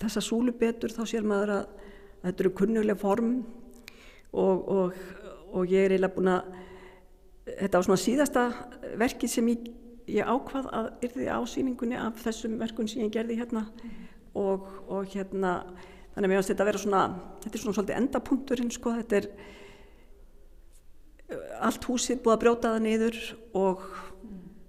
[0.00, 1.72] þessa súlu betur þá sér maður að,
[2.24, 3.30] þetta eru kunnulega form
[4.32, 4.98] og, og,
[5.52, 6.42] og ég er eiginlega búin að
[7.50, 8.42] þetta var svona síðasta
[9.00, 9.70] verkið sem ég,
[10.10, 13.66] ég ákvað að yrði ásýningunni af þessum verkun sem ég gerði hérna.
[14.38, 15.56] Og, og hérna
[16.14, 17.02] þannig að mér finnst þetta að vera svona
[17.42, 18.94] þetta er svona svolítið endapunkturinn sko.
[19.00, 19.26] Þetta er
[21.66, 23.20] allt húsið búið að brjóta það niður
[23.58, 23.84] og,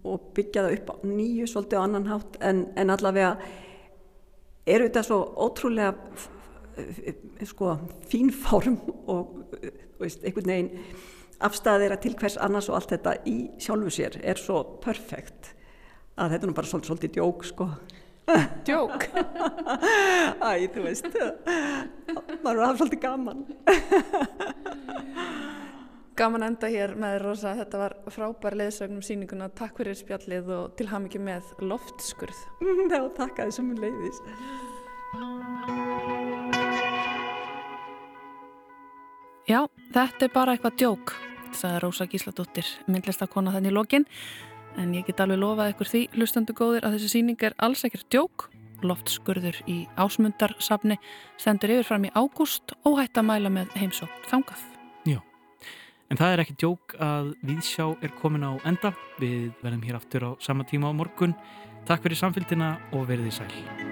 [0.05, 2.37] og byggja það upp nýju svolítið á annan hátt.
[2.41, 3.35] En, en allavega
[4.69, 5.93] eru þetta svo ótrúlega
[7.49, 7.75] sko
[8.09, 8.77] fín form
[9.11, 9.41] og
[10.01, 10.71] veist, einhvern veginn
[11.41, 15.53] afstæðir að til hvers annars og allt þetta í sjálfu sér er svo perfekt
[16.19, 17.71] að þetta er nú bara svolítið, svolítið djók sko
[18.63, 19.07] Djók?
[20.47, 21.07] Æ, þú veist
[22.43, 23.41] maður er að hafa svolítið gaman
[26.21, 30.89] Gaman enda hér með Rosa, þetta var frábær leðsögnum síninguna, takk fyrir spjallið og til
[30.91, 32.41] hafmyggi með loftskurð.
[32.91, 34.19] Já, takk að þessum leiðis.
[39.49, 39.65] Já,
[39.95, 41.13] þetta er bara eitthvað djók,
[41.57, 44.05] sagði Rósa Gísladóttir, myndlistakona þannig í lokin,
[44.79, 48.07] en ég get alveg lofað ykkur því, hlustandu góðir, að þessi síning er alls ekkert
[48.13, 48.47] djók,
[48.85, 50.99] loftskurður í ásmundarsafni,
[51.41, 54.65] stendur yfir fram í ágúst og hætt að mæla með heimsók þangað.
[55.09, 55.19] Já,
[56.09, 60.27] en það er ekki djók að viðsjá er komin á enda, við verðum hér aftur
[60.27, 61.33] á sama tíma á morgun.
[61.89, 63.90] Takk fyrir samfélgina og verðið sæl.